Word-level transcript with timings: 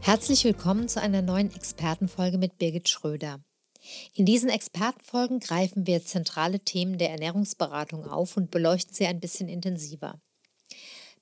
Herzlich 0.00 0.44
willkommen 0.44 0.88
zu 0.88 1.00
einer 1.00 1.22
neuen 1.22 1.54
Expertenfolge 1.54 2.38
mit 2.38 2.58
Birgit 2.58 2.88
Schröder. 2.88 3.40
In 4.14 4.26
diesen 4.26 4.48
Expertenfolgen 4.48 5.40
greifen 5.40 5.86
wir 5.86 6.04
zentrale 6.04 6.60
Themen 6.60 6.98
der 6.98 7.10
Ernährungsberatung 7.10 8.06
auf 8.08 8.36
und 8.36 8.50
beleuchten 8.50 8.94
sie 8.94 9.06
ein 9.06 9.20
bisschen 9.20 9.48
intensiver. 9.48 10.20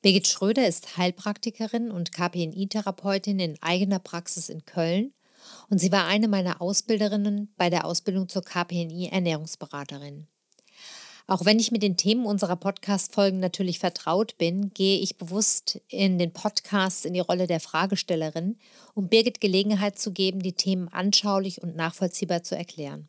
Birgit 0.03 0.27
Schröder 0.27 0.67
ist 0.67 0.97
Heilpraktikerin 0.97 1.91
und 1.91 2.13
KPNI-Therapeutin 2.13 3.39
in 3.39 3.63
eigener 3.63 3.99
Praxis 3.99 4.49
in 4.49 4.65
Köln 4.65 5.15
und 5.71 5.79
sie 5.79 5.93
war 5.93 6.07
eine 6.07 6.29
meiner 6.29 6.61
Ausbilderinnen 6.61 7.53
bei 7.57 7.71
der 7.71 7.85
Ausbildung 7.85 8.29
zur 8.29 8.43
KPNI-Ernährungsberaterin. 8.43 10.29
Auch 11.27 11.47
wenn 11.47 11.59
ich 11.59 11.73
mit 11.73 11.83
den 11.83 11.97
Themen 11.97 12.27
unserer 12.27 12.57
Podcast-Folgen 12.57 13.41
natürlich 13.41 13.79
vertraut 13.79 14.37
bin, 14.37 14.75
gehe 14.75 14.99
ich 14.99 15.17
bewusst 15.17 15.81
in 15.89 16.19
den 16.19 16.33
Podcasts 16.33 17.07
in 17.07 17.15
die 17.15 17.21
Rolle 17.21 17.47
der 17.47 17.61
Fragestellerin, 17.61 18.59
um 18.93 19.09
Birgit 19.09 19.41
Gelegenheit 19.41 19.99
zu 19.99 20.13
geben, 20.13 20.41
die 20.41 20.53
Themen 20.53 20.89
anschaulich 20.89 21.63
und 21.63 21.77
nachvollziehbar 21.77 22.43
zu 22.43 22.57
erklären. 22.57 23.09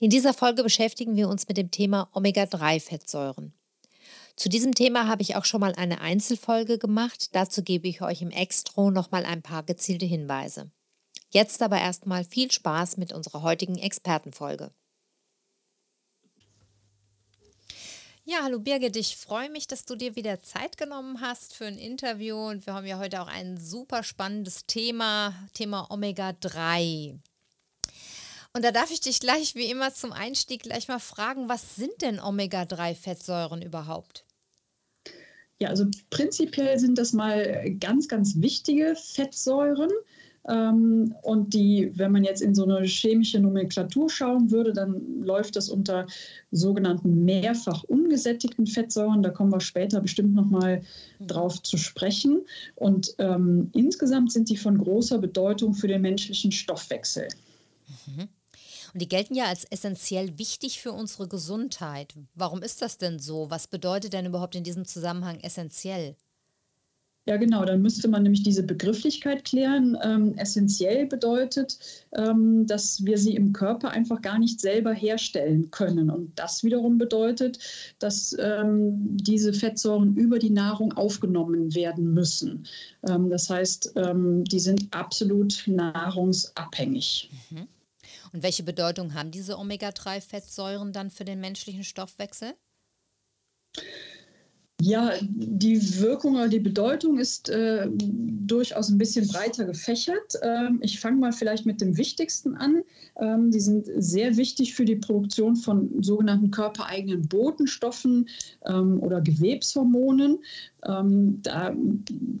In 0.00 0.10
dieser 0.10 0.34
Folge 0.34 0.64
beschäftigen 0.64 1.14
wir 1.14 1.28
uns 1.28 1.46
mit 1.46 1.56
dem 1.56 1.70
Thema 1.70 2.08
Omega-3-Fettsäuren. 2.12 3.52
Zu 4.34 4.48
diesem 4.48 4.74
Thema 4.74 5.06
habe 5.06 5.22
ich 5.22 5.36
auch 5.36 5.44
schon 5.44 5.60
mal 5.60 5.74
eine 5.76 6.00
Einzelfolge 6.00 6.76
gemacht. 6.76 7.34
Dazu 7.34 7.62
gebe 7.62 7.86
ich 7.86 8.02
euch 8.02 8.20
im 8.20 8.30
Extro 8.30 8.90
noch 8.90 9.12
mal 9.12 9.24
ein 9.24 9.42
paar 9.42 9.62
gezielte 9.62 10.04
Hinweise. 10.04 10.70
Jetzt 11.30 11.62
aber 11.62 11.78
erstmal 11.78 12.24
viel 12.24 12.50
Spaß 12.50 12.96
mit 12.96 13.12
unserer 13.12 13.42
heutigen 13.42 13.78
Expertenfolge. 13.78 14.72
Ja, 18.28 18.38
hallo 18.42 18.58
Birgit, 18.58 18.96
ich 18.96 19.16
freue 19.16 19.48
mich, 19.48 19.68
dass 19.68 19.84
du 19.84 19.94
dir 19.94 20.16
wieder 20.16 20.42
Zeit 20.42 20.76
genommen 20.76 21.20
hast 21.20 21.54
für 21.54 21.66
ein 21.66 21.78
Interview 21.78 22.34
und 22.34 22.66
wir 22.66 22.74
haben 22.74 22.84
ja 22.84 22.98
heute 22.98 23.22
auch 23.22 23.28
ein 23.28 23.56
super 23.56 24.02
spannendes 24.02 24.66
Thema, 24.66 25.32
Thema 25.54 25.86
Omega-3. 25.92 27.20
Und 28.52 28.64
da 28.64 28.72
darf 28.72 28.90
ich 28.90 29.00
dich 29.00 29.20
gleich 29.20 29.54
wie 29.54 29.70
immer 29.70 29.94
zum 29.94 30.10
Einstieg 30.10 30.64
gleich 30.64 30.88
mal 30.88 30.98
fragen, 30.98 31.48
was 31.48 31.76
sind 31.76 32.02
denn 32.02 32.18
Omega-3-Fettsäuren 32.18 33.62
überhaupt? 33.62 34.24
Ja, 35.60 35.68
also 35.68 35.86
prinzipiell 36.10 36.80
sind 36.80 36.98
das 36.98 37.12
mal 37.12 37.76
ganz, 37.78 38.08
ganz 38.08 38.40
wichtige 38.40 38.96
Fettsäuren. 38.96 39.92
Ähm, 40.48 41.14
und 41.22 41.54
die, 41.54 41.90
wenn 41.94 42.12
man 42.12 42.24
jetzt 42.24 42.42
in 42.42 42.54
so 42.54 42.64
eine 42.64 42.86
chemische 42.86 43.40
Nomenklatur 43.40 44.08
schauen 44.08 44.50
würde, 44.50 44.72
dann 44.72 45.22
läuft 45.22 45.56
das 45.56 45.68
unter 45.68 46.06
sogenannten 46.50 47.24
mehrfach 47.24 47.84
ungesättigten 47.84 48.66
Fettsäuren. 48.66 49.22
Da 49.22 49.30
kommen 49.30 49.52
wir 49.52 49.60
später 49.60 50.00
bestimmt 50.00 50.34
nochmal 50.34 50.82
mhm. 51.18 51.26
drauf 51.26 51.62
zu 51.62 51.76
sprechen. 51.76 52.42
Und 52.74 53.14
ähm, 53.18 53.70
insgesamt 53.74 54.32
sind 54.32 54.48
die 54.48 54.56
von 54.56 54.78
großer 54.78 55.18
Bedeutung 55.18 55.74
für 55.74 55.88
den 55.88 56.02
menschlichen 56.02 56.52
Stoffwechsel. 56.52 57.28
Mhm. 58.06 58.28
Und 58.92 59.02
die 59.02 59.08
gelten 59.08 59.34
ja 59.34 59.44
als 59.44 59.64
essentiell 59.64 60.38
wichtig 60.38 60.80
für 60.80 60.92
unsere 60.92 61.28
Gesundheit. 61.28 62.14
Warum 62.34 62.62
ist 62.62 62.80
das 62.80 62.96
denn 62.98 63.18
so? 63.18 63.50
Was 63.50 63.66
bedeutet 63.66 64.12
denn 64.12 64.26
überhaupt 64.26 64.54
in 64.54 64.64
diesem 64.64 64.86
Zusammenhang 64.86 65.40
essentiell? 65.40 66.16
Ja, 67.28 67.36
genau, 67.38 67.64
dann 67.64 67.82
müsste 67.82 68.06
man 68.06 68.22
nämlich 68.22 68.44
diese 68.44 68.62
Begrifflichkeit 68.62 69.44
klären. 69.44 69.98
Ähm, 70.04 70.38
essentiell 70.38 71.06
bedeutet, 71.06 71.76
ähm, 72.12 72.66
dass 72.68 73.04
wir 73.04 73.18
sie 73.18 73.34
im 73.34 73.52
Körper 73.52 73.90
einfach 73.90 74.22
gar 74.22 74.38
nicht 74.38 74.60
selber 74.60 74.92
herstellen 74.92 75.72
können. 75.72 76.08
Und 76.08 76.38
das 76.38 76.62
wiederum 76.62 76.98
bedeutet, 76.98 77.58
dass 77.98 78.36
ähm, 78.38 79.16
diese 79.16 79.52
Fettsäuren 79.52 80.14
über 80.14 80.38
die 80.38 80.50
Nahrung 80.50 80.92
aufgenommen 80.92 81.74
werden 81.74 82.14
müssen. 82.14 82.64
Ähm, 83.08 83.28
das 83.28 83.50
heißt, 83.50 83.94
ähm, 83.96 84.44
die 84.44 84.60
sind 84.60 84.86
absolut 84.92 85.64
nahrungsabhängig. 85.66 87.30
Mhm. 87.50 87.66
Und 88.32 88.44
welche 88.44 88.62
Bedeutung 88.62 89.14
haben 89.14 89.32
diese 89.32 89.58
Omega-3-Fettsäuren 89.58 90.92
dann 90.92 91.10
für 91.10 91.24
den 91.24 91.40
menschlichen 91.40 91.82
Stoffwechsel? 91.82 92.54
Ja, 94.82 95.12
die 95.22 96.00
Wirkung 96.00 96.34
oder 96.34 96.48
die 96.48 96.60
Bedeutung 96.60 97.18
ist 97.18 97.48
äh, 97.48 97.88
durchaus 97.90 98.90
ein 98.90 98.98
bisschen 98.98 99.26
breiter 99.26 99.64
gefächert. 99.64 100.34
Ähm, 100.42 100.80
ich 100.82 101.00
fange 101.00 101.16
mal 101.16 101.32
vielleicht 101.32 101.64
mit 101.64 101.80
dem 101.80 101.96
Wichtigsten 101.96 102.54
an. 102.56 102.82
Ähm, 103.18 103.50
die 103.50 103.60
sind 103.60 103.86
sehr 103.96 104.36
wichtig 104.36 104.74
für 104.74 104.84
die 104.84 104.96
Produktion 104.96 105.56
von 105.56 106.02
sogenannten 106.02 106.50
körpereigenen 106.50 107.26
Botenstoffen 107.26 108.28
ähm, 108.66 109.00
oder 109.00 109.22
Gewebshormonen. 109.22 110.40
Ähm, 110.86 111.40
da 111.42 111.74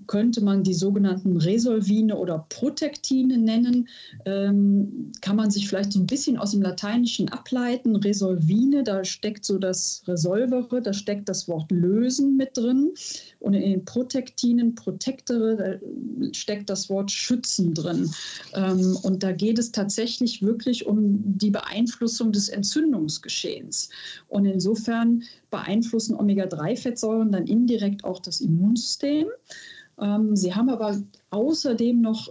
könnte 0.06 0.44
man 0.44 0.62
die 0.62 0.74
sogenannten 0.74 1.38
Resolvine 1.38 2.16
oder 2.16 2.44
Protektine 2.50 3.38
nennen. 3.38 3.88
Ähm, 4.26 5.10
kann 5.22 5.36
man 5.36 5.50
sich 5.50 5.66
vielleicht 5.68 5.92
so 5.92 6.00
ein 6.00 6.06
bisschen 6.06 6.36
aus 6.36 6.50
dem 6.50 6.60
Lateinischen 6.60 7.30
ableiten. 7.30 7.96
Resolvine, 7.96 8.84
da 8.84 9.04
steckt 9.04 9.46
so 9.46 9.58
das 9.58 10.02
Resolvere, 10.06 10.82
da 10.82 10.92
steckt 10.92 11.30
das 11.30 11.48
Wort 11.48 11.72
lösen 11.72 12.25
mit 12.34 12.56
drin. 12.56 12.94
Und 13.40 13.54
in 13.54 13.70
den 13.70 13.84
Protektinen, 13.84 14.74
Protektere, 14.74 15.56
da 15.56 16.32
steckt 16.32 16.70
das 16.70 16.88
Wort 16.88 17.10
schützen 17.10 17.74
drin. 17.74 18.10
Ähm, 18.54 18.96
und 19.02 19.22
da 19.22 19.32
geht 19.32 19.58
es 19.58 19.72
tatsächlich 19.72 20.42
wirklich 20.42 20.86
um 20.86 21.20
die 21.38 21.50
Beeinflussung 21.50 22.32
des 22.32 22.48
Entzündungsgeschehens. 22.48 23.90
Und 24.28 24.46
insofern 24.46 25.22
beeinflussen 25.50 26.16
Omega-3-Fettsäuren 26.16 27.30
dann 27.30 27.46
indirekt 27.46 28.04
auch 28.04 28.20
das 28.20 28.40
Immunsystem. 28.40 29.26
Ähm, 30.00 30.36
sie 30.36 30.54
haben 30.54 30.68
aber 30.68 31.00
außerdem 31.30 32.00
noch 32.00 32.28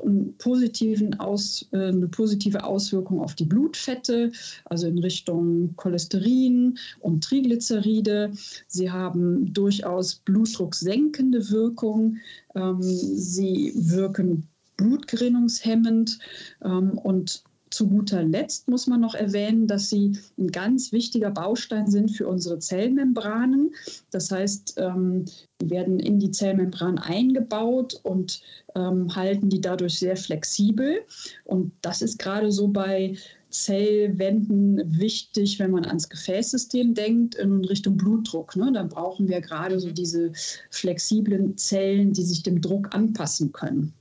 Aus, 1.20 1.68
äh, 1.72 1.88
eine 1.88 2.08
positive 2.08 2.64
Auswirkung 2.64 3.20
auf 3.22 3.36
die 3.36 3.46
Blutfette, 3.46 4.32
also 4.66 4.88
in 4.88 5.00
Richtung 5.00 5.76
Cholesterin 5.76 6.78
und 7.00 7.24
Triglyceride. 7.24 8.32
Sie 8.68 8.92
haben 8.92 9.54
durchaus 9.54 10.16
blutdrucksenkende 10.16 11.50
Wirkung. 11.50 12.18
Ähm, 12.56 12.82
sie 12.82 13.74
wirken 13.76 14.48
blutgerinnungshemmend 14.78 16.20
ähm, 16.64 16.98
und 16.98 17.44
zu 17.76 17.90
guter 17.90 18.24
Letzt 18.24 18.70
muss 18.70 18.88
man 18.88 19.02
noch 19.02 19.16
erwähnen, 19.16 19.68
dass 19.68 19.90
sie 19.90 20.18
ein 20.38 20.48
ganz 20.48 20.94
wichtiger 20.94 21.30
Baustein 21.30 21.88
sind 21.88 22.10
für 22.10 22.26
unsere 22.26 22.58
Zellmembranen. 22.58 23.76
Das 24.12 24.32
heißt, 24.32 24.76
ähm, 24.78 25.26
die 25.62 25.70
werden 25.70 26.00
in 26.00 26.18
die 26.18 26.32
Zellmembran 26.32 26.98
eingebaut 26.98 28.00
und 28.04 28.42
ähm, 28.76 29.14
halten 29.14 29.50
die 29.50 29.60
dadurch 29.60 30.00
sehr 30.00 30.16
flexibel. 30.16 31.02
Und 31.44 31.74
das 31.82 32.02
ist 32.02 32.18
gerade 32.18 32.50
so 32.50 32.70
bei 32.70 33.18
Zellwänden 33.50 34.82
wichtig, 34.98 35.60
wenn 35.60 35.72
man 35.72 35.86
ans 35.86 36.08
Gefäßsystem 36.08 36.94
denkt, 36.94 37.36
in 37.36 37.66
Richtung 37.66 37.98
Blutdruck. 37.98 38.56
Ne? 38.56 38.72
Da 38.74 38.84
brauchen 38.84 39.28
wir 39.28 39.42
gerade 39.42 39.82
so 39.82 39.92
diese 39.92 40.32
flexiblen 40.72 41.58
Zellen, 41.58 42.14
die 42.14 42.24
sich 42.24 42.42
dem 42.42 42.62
Druck 42.62 42.96
anpassen 42.96 43.52
können. 43.52 43.94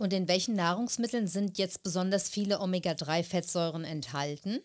Und 0.00 0.14
in 0.14 0.28
welchen 0.28 0.54
Nahrungsmitteln 0.56 1.26
sind 1.26 1.58
jetzt 1.58 1.82
besonders 1.82 2.30
viele 2.30 2.60
Omega-3-Fettsäuren 2.60 3.84
enthalten? 3.84 4.60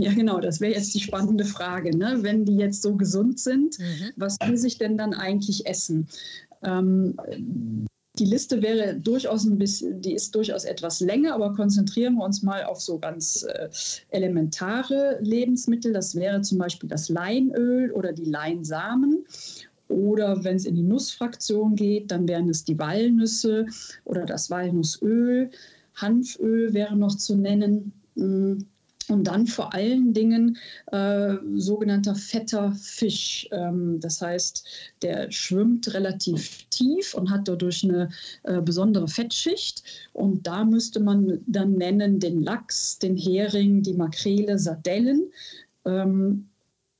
Ja, 0.00 0.12
genau, 0.14 0.40
das 0.40 0.58
wäre 0.60 0.72
jetzt 0.72 0.94
die 0.94 1.00
spannende 1.00 1.44
Frage. 1.44 1.94
Ne? 1.94 2.18
Wenn 2.22 2.46
die 2.46 2.56
jetzt 2.56 2.80
so 2.80 2.96
gesund 2.96 3.38
sind, 3.38 3.78
mhm. 3.78 4.12
was 4.16 4.38
muss 4.48 4.64
ich 4.64 4.78
denn 4.78 4.96
dann 4.96 5.12
eigentlich 5.12 5.66
essen? 5.66 6.08
Ähm, 6.62 7.14
die 8.18 8.24
Liste 8.24 8.62
wäre 8.62 8.94
durchaus 8.94 9.44
ein 9.44 9.58
bisschen, 9.58 10.00
die 10.00 10.14
ist 10.14 10.34
durchaus 10.34 10.64
etwas 10.64 11.00
länger, 11.00 11.34
aber 11.34 11.52
konzentrieren 11.52 12.14
wir 12.14 12.24
uns 12.24 12.42
mal 12.42 12.64
auf 12.64 12.80
so 12.80 12.98
ganz 12.98 13.42
äh, 13.42 13.68
elementare 14.10 15.18
Lebensmittel. 15.20 15.92
Das 15.92 16.14
wäre 16.14 16.40
zum 16.40 16.58
Beispiel 16.58 16.88
das 16.88 17.08
Leinöl 17.08 17.90
oder 17.92 18.12
die 18.12 18.24
Leinsamen. 18.24 19.26
Oder 19.88 20.42
wenn 20.44 20.56
es 20.56 20.64
in 20.66 20.74
die 20.76 20.82
Nussfraktion 20.82 21.76
geht, 21.76 22.10
dann 22.10 22.26
wären 22.28 22.48
es 22.48 22.64
die 22.64 22.78
Walnüsse 22.78 23.66
oder 24.04 24.24
das 24.26 24.50
Walnussöl. 24.50 25.50
Hanföl 25.94 26.72
wäre 26.74 26.96
noch 26.96 27.16
zu 27.16 27.36
nennen. 27.36 27.92
Mm, 28.16 28.58
Und 29.10 29.24
dann 29.24 29.46
vor 29.46 29.74
allen 29.74 30.14
Dingen 30.14 30.56
äh, 30.90 31.34
sogenannter 31.56 32.14
fetter 32.14 32.72
Fisch. 32.72 33.46
Ähm, 33.52 34.00
das 34.00 34.22
heißt, 34.22 34.64
der 35.02 35.30
schwimmt 35.30 35.92
relativ 35.92 36.64
tief 36.70 37.14
und 37.14 37.30
hat 37.30 37.46
dadurch 37.46 37.84
eine 37.84 38.08
äh, 38.44 38.62
besondere 38.62 39.06
Fettschicht. 39.08 39.82
Und 40.14 40.46
da 40.46 40.64
müsste 40.64 41.00
man 41.00 41.38
dann 41.46 41.74
nennen 41.74 42.18
den 42.18 42.42
Lachs, 42.42 42.98
den 42.98 43.16
Hering, 43.16 43.82
die 43.82 43.94
Makrele, 43.94 44.58
Sardellen. 44.58 45.30
Ähm, 45.84 46.48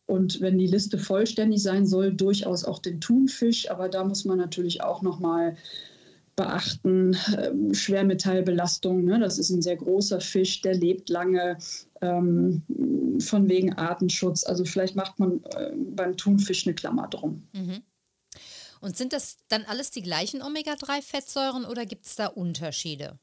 und 0.07 0.41
wenn 0.41 0.59
die 0.59 0.67
Liste 0.67 0.99
vollständig 0.99 1.63
sein 1.63 1.87
soll, 1.87 2.13
durchaus 2.13 2.65
auch 2.65 2.79
den 2.79 3.01
Thunfisch. 3.01 3.71
Aber 3.71 3.89
da 3.89 4.05
muss 4.05 4.25
man 4.25 4.39
natürlich 4.39 4.83
auch 4.83 5.03
noch 5.03 5.19
mal 5.19 5.57
beachten. 6.37 7.17
Ähm, 7.39 7.75
Schwermetallbelastung, 7.75 9.05
ne? 9.05 9.19
das 9.21 9.39
ist 9.39 9.51
ein 9.51 9.63
sehr 9.63 9.77
großer 9.77 10.21
Fisch, 10.21 10.61
der 10.63 10.75
lebt 10.75 11.09
lange 11.09 11.59
ähm, 12.01 12.63
von 13.21 13.49
wegen 13.49 13.73
Artenschutz. 13.75 14.45
Also 14.45 14.65
vielleicht 14.65 14.97
macht 14.97 15.19
man 15.19 15.43
äh, 15.57 15.73
beim 15.77 16.17
Thunfisch 16.17 16.67
eine 16.67 16.75
Klammer 16.75 17.09
drum. 17.09 17.47
Mhm. 17.53 17.83
Und 18.81 18.97
sind 18.99 19.15
das 19.15 19.39
dann 19.49 19.65
alles 19.65 19.91
die 19.91 20.03
gleichen 20.03 20.43
Omega-3-Fettsäuren 20.43 21.65
oder 21.65 21.87
gibt 21.87 22.05
es 22.05 22.17
da 22.17 22.27
Unterschiede? 22.27 23.19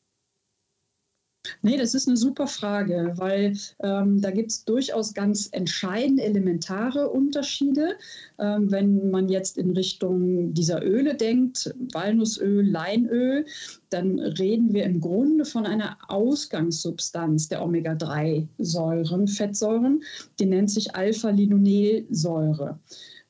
Nee, 1.63 1.77
das 1.77 1.95
ist 1.95 2.07
eine 2.07 2.17
super 2.17 2.45
Frage, 2.45 3.13
weil 3.15 3.57
ähm, 3.81 4.21
da 4.21 4.29
gibt 4.29 4.51
es 4.51 4.63
durchaus 4.63 5.13
ganz 5.13 5.49
entscheidende, 5.51 6.23
elementare 6.23 7.09
Unterschiede. 7.09 7.97
Ähm, 8.37 8.71
wenn 8.71 9.09
man 9.09 9.27
jetzt 9.27 9.57
in 9.57 9.71
Richtung 9.71 10.53
dieser 10.53 10.83
Öle 10.83 11.15
denkt, 11.15 11.73
Walnussöl, 11.93 12.69
Leinöl, 12.69 13.45
dann 13.89 14.19
reden 14.19 14.73
wir 14.73 14.83
im 14.83 15.01
Grunde 15.01 15.45
von 15.45 15.65
einer 15.65 15.97
Ausgangssubstanz 16.09 17.49
der 17.49 17.63
Omega-3-Säuren, 17.63 19.27
Fettsäuren. 19.27 20.03
Die 20.39 20.45
nennt 20.45 20.69
sich 20.69 20.95
Alpha-Linolsäure. 20.95 22.79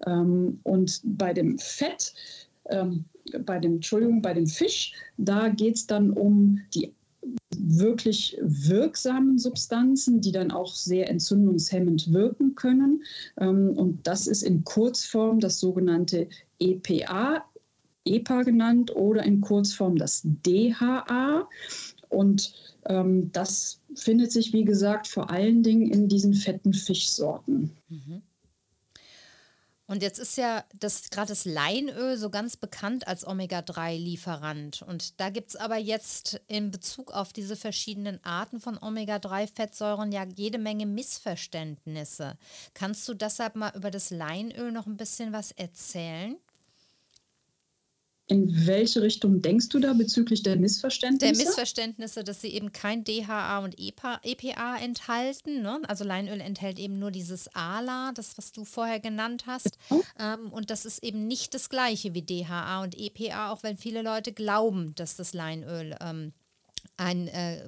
Ähm, 0.05 0.59
und 0.63 1.01
bei 1.03 1.33
dem 1.33 1.57
Fett, 1.59 2.13
ähm, 2.69 3.05
bei 3.45 3.59
dem, 3.59 3.75
Entschuldigung, 3.75 4.21
bei 4.21 4.33
dem 4.33 4.47
Fisch, 4.47 4.93
da 5.17 5.47
geht 5.47 5.75
es 5.75 5.87
dann 5.87 6.11
um 6.11 6.59
die 6.73 6.93
wirklich 7.57 8.37
wirksamen 8.41 9.37
Substanzen, 9.37 10.21
die 10.21 10.31
dann 10.31 10.51
auch 10.51 10.73
sehr 10.73 11.09
entzündungshemmend 11.09 12.11
wirken 12.11 12.55
können. 12.55 13.03
Ähm, 13.39 13.71
und 13.77 14.05
das 14.07 14.27
ist 14.27 14.41
in 14.43 14.63
Kurzform 14.63 15.39
das 15.39 15.59
sogenannte 15.59 16.27
EPA, 16.59 17.43
EPA 18.05 18.43
genannt, 18.43 18.95
oder 18.95 19.23
in 19.23 19.41
Kurzform 19.41 19.97
das 19.97 20.21
DHA. 20.23 21.47
Und 22.09 22.53
ähm, 22.85 23.31
das 23.31 23.79
findet 23.95 24.31
sich, 24.31 24.53
wie 24.53 24.65
gesagt, 24.65 25.07
vor 25.07 25.29
allen 25.29 25.63
Dingen 25.63 25.89
in 25.89 26.07
diesen 26.07 26.33
fetten 26.33 26.73
Fischsorten. 26.73 27.71
Mhm. 27.89 28.21
Und 29.91 30.01
jetzt 30.01 30.19
ist 30.19 30.37
ja 30.37 30.63
das 30.73 31.09
gerade 31.09 31.27
das 31.27 31.43
Leinöl 31.43 32.15
so 32.15 32.29
ganz 32.29 32.55
bekannt 32.55 33.09
als 33.09 33.27
Omega-3-Lieferant. 33.27 34.83
Und 34.83 35.19
da 35.19 35.29
gibt 35.29 35.49
es 35.49 35.57
aber 35.57 35.75
jetzt 35.75 36.39
in 36.47 36.71
Bezug 36.71 37.11
auf 37.11 37.33
diese 37.33 37.57
verschiedenen 37.57 38.23
Arten 38.23 38.61
von 38.61 38.81
Omega-3-Fettsäuren 38.81 40.13
ja 40.13 40.23
jede 40.23 40.59
Menge 40.59 40.85
Missverständnisse. 40.85 42.37
Kannst 42.73 43.05
du 43.09 43.13
deshalb 43.13 43.57
mal 43.57 43.75
über 43.75 43.91
das 43.91 44.11
Leinöl 44.11 44.71
noch 44.71 44.85
ein 44.85 44.95
bisschen 44.95 45.33
was 45.33 45.51
erzählen? 45.51 46.37
In 48.31 48.65
welche 48.65 49.01
Richtung 49.01 49.41
denkst 49.41 49.67
du 49.67 49.79
da 49.79 49.91
bezüglich 49.91 50.41
der 50.41 50.55
Missverständnisse? 50.55 51.33
Der 51.33 51.45
Missverständnisse, 51.45 52.23
dass 52.23 52.39
sie 52.39 52.47
eben 52.47 52.71
kein 52.71 53.03
DHA 53.03 53.59
und 53.59 53.77
EPA, 53.77 54.21
EPA 54.23 54.77
enthalten. 54.77 55.61
Ne? 55.61 55.81
Also 55.89 56.05
Leinöl 56.05 56.39
enthält 56.39 56.79
eben 56.79 56.97
nur 56.97 57.11
dieses 57.11 57.53
ALA, 57.53 58.13
das, 58.15 58.37
was 58.37 58.53
du 58.53 58.63
vorher 58.63 59.01
genannt 59.01 59.43
hast. 59.47 59.77
Mhm. 59.89 60.01
Ähm, 60.17 60.53
und 60.53 60.69
das 60.69 60.85
ist 60.85 61.03
eben 61.03 61.27
nicht 61.27 61.53
das 61.53 61.67
gleiche 61.67 62.13
wie 62.13 62.21
DHA 62.21 62.83
und 62.83 62.97
EPA, 62.97 63.51
auch 63.51 63.63
wenn 63.63 63.75
viele 63.75 64.01
Leute 64.01 64.31
glauben, 64.31 64.95
dass 64.95 65.17
das 65.17 65.33
Leinöl 65.33 65.97
ähm, 65.99 66.31
ein 66.95 67.27
äh, 67.27 67.67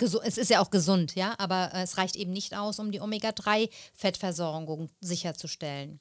es 0.00 0.36
ist 0.36 0.50
ja 0.50 0.60
auch 0.60 0.70
gesund, 0.70 1.14
ja, 1.14 1.34
aber 1.38 1.70
es 1.72 1.96
reicht 1.96 2.16
eben 2.16 2.32
nicht 2.32 2.54
aus, 2.54 2.78
um 2.78 2.92
die 2.92 3.00
Omega-3-Fettversorgung 3.00 4.90
sicherzustellen. 5.00 5.98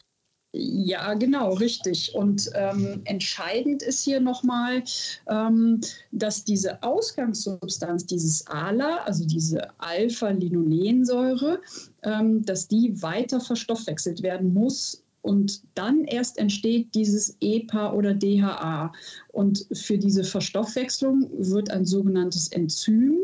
Ja, 0.53 1.13
genau, 1.13 1.53
richtig. 1.53 2.15
Und 2.15 2.49
ähm, 2.55 3.01
entscheidend 3.03 3.83
ist 3.83 4.03
hier 4.03 4.21
nochmal, 4.21 4.81
ähm, 5.29 5.81
dass 6.11 6.45
diese 6.45 6.81
Ausgangssubstanz, 6.81 8.05
dieses 8.05 8.47
ALA, 8.47 9.03
also 9.03 9.25
diese 9.25 9.67
Alpha-Linolensäure, 9.79 11.59
ähm, 12.03 12.45
dass 12.45 12.67
die 12.67 13.01
weiter 13.01 13.41
verstoffwechselt 13.41 14.23
werden 14.23 14.53
muss. 14.53 15.03
Und 15.21 15.61
dann 15.75 16.05
erst 16.05 16.37
entsteht 16.37 16.95
dieses 16.95 17.35
EPA 17.41 17.91
oder 17.91 18.13
DHA. 18.13 18.93
Und 19.33 19.67
für 19.73 19.97
diese 19.97 20.23
Verstoffwechslung 20.23 21.29
wird 21.37 21.69
ein 21.69 21.85
sogenanntes 21.85 22.47
Enzym 22.47 23.17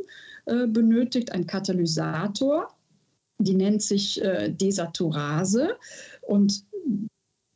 äh, 0.46 0.68
benötigt, 0.68 1.32
ein 1.32 1.48
Katalysator. 1.48 2.68
Die 3.40 3.56
nennt 3.56 3.82
sich 3.82 4.22
äh, 4.22 4.50
Desaturase. 4.50 5.78
Und 6.22 6.66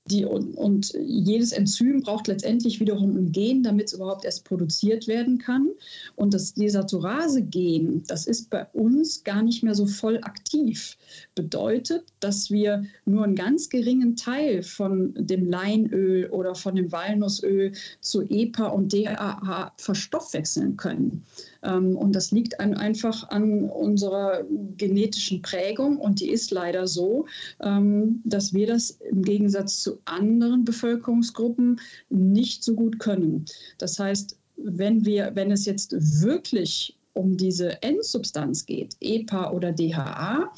die, 0.09 0.25
und, 0.25 0.55
und, 0.55 0.93
jedes 1.05 1.51
Enzym 1.51 2.01
braucht 2.01 2.27
letztendlich 2.27 2.79
wiederum 2.79 3.15
ein 3.15 3.31
Gen, 3.31 3.63
damit 3.63 3.87
es 3.87 3.93
überhaupt 3.93 4.25
erst 4.25 4.45
produziert 4.45 5.07
werden 5.07 5.37
kann. 5.37 5.69
Und 6.15 6.33
das 6.33 6.53
Desaturase-Gen, 6.53 8.03
das 8.07 8.27
ist 8.27 8.49
bei 8.49 8.65
uns 8.73 9.23
gar 9.23 9.41
nicht 9.41 9.63
mehr 9.63 9.75
so 9.75 9.85
voll 9.85 10.17
aktiv. 10.23 10.97
Bedeutet, 11.35 12.05
dass 12.19 12.49
wir 12.51 12.85
nur 13.05 13.23
einen 13.23 13.35
ganz 13.35 13.69
geringen 13.69 14.15
Teil 14.15 14.63
von 14.63 15.13
dem 15.17 15.49
Leinöl 15.49 16.29
oder 16.29 16.55
von 16.55 16.75
dem 16.75 16.91
Walnussöl 16.91 17.73
zu 18.01 18.23
EPA 18.23 18.67
und 18.67 18.93
DHA 18.93 19.73
verstoffwechseln 19.77 20.77
können. 20.77 21.23
Ähm, 21.67 21.95
und 21.95 22.13
das 22.13 22.31
liegt 22.31 22.59
einfach 22.59 23.29
an 23.29 23.69
unserer 23.69 24.43
genetischen 24.77 25.41
Prägung 25.41 25.97
und 25.97 26.21
die 26.21 26.29
ist 26.29 26.51
leider 26.51 26.87
so, 26.87 27.25
ähm, 27.61 28.21
dass 28.23 28.53
wir 28.53 28.67
das 28.67 28.91
im 29.11 29.21
Gegensatz 29.23 29.81
zu 29.81 29.99
anderen 30.05 30.63
Bevölkerungsgruppen 30.65 31.79
nicht 32.09 32.63
so 32.63 32.73
gut 32.73 32.99
können. 32.99 33.45
Das 33.77 33.99
heißt, 33.99 34.37
wenn 34.55 35.05
wir, 35.05 35.31
wenn 35.35 35.51
es 35.51 35.65
jetzt 35.65 35.93
wirklich 36.21 36.97
um 37.13 37.35
diese 37.35 37.81
Endsubstanz 37.81 38.65
geht, 38.65 38.95
EPA 39.01 39.51
oder 39.51 39.71
DHA, 39.71 40.51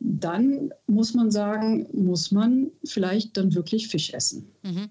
dann 0.00 0.72
muss 0.86 1.14
man 1.14 1.30
sagen, 1.30 1.86
muss 1.92 2.30
man 2.30 2.70
vielleicht 2.84 3.36
dann 3.36 3.54
wirklich 3.54 3.88
Fisch 3.88 4.12
essen. 4.12 4.48
Mhm. 4.62 4.88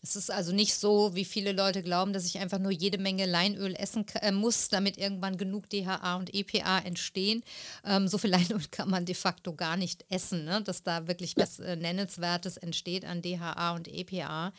Es 0.00 0.14
ist 0.14 0.30
also 0.30 0.52
nicht 0.52 0.74
so, 0.74 1.14
wie 1.14 1.24
viele 1.24 1.52
Leute 1.52 1.82
glauben, 1.82 2.12
dass 2.12 2.24
ich 2.24 2.38
einfach 2.38 2.58
nur 2.58 2.70
jede 2.70 2.98
Menge 2.98 3.26
Leinöl 3.26 3.74
essen 3.74 4.06
äh, 4.20 4.30
muss, 4.30 4.68
damit 4.68 4.96
irgendwann 4.96 5.36
genug 5.36 5.68
DHA 5.70 6.16
und 6.16 6.32
EPA 6.34 6.78
entstehen. 6.80 7.42
Ähm, 7.84 8.06
so 8.06 8.18
viel 8.18 8.30
Leinöl 8.30 8.62
kann 8.70 8.90
man 8.90 9.04
de 9.04 9.14
facto 9.14 9.54
gar 9.54 9.76
nicht 9.76 10.04
essen, 10.08 10.44
ne? 10.44 10.62
dass 10.62 10.82
da 10.82 11.08
wirklich 11.08 11.36
was 11.36 11.58
äh, 11.58 11.76
Nennenswertes 11.76 12.56
entsteht 12.58 13.04
an 13.04 13.22
DHA 13.22 13.74
und 13.74 13.88
EPA. 13.88 14.52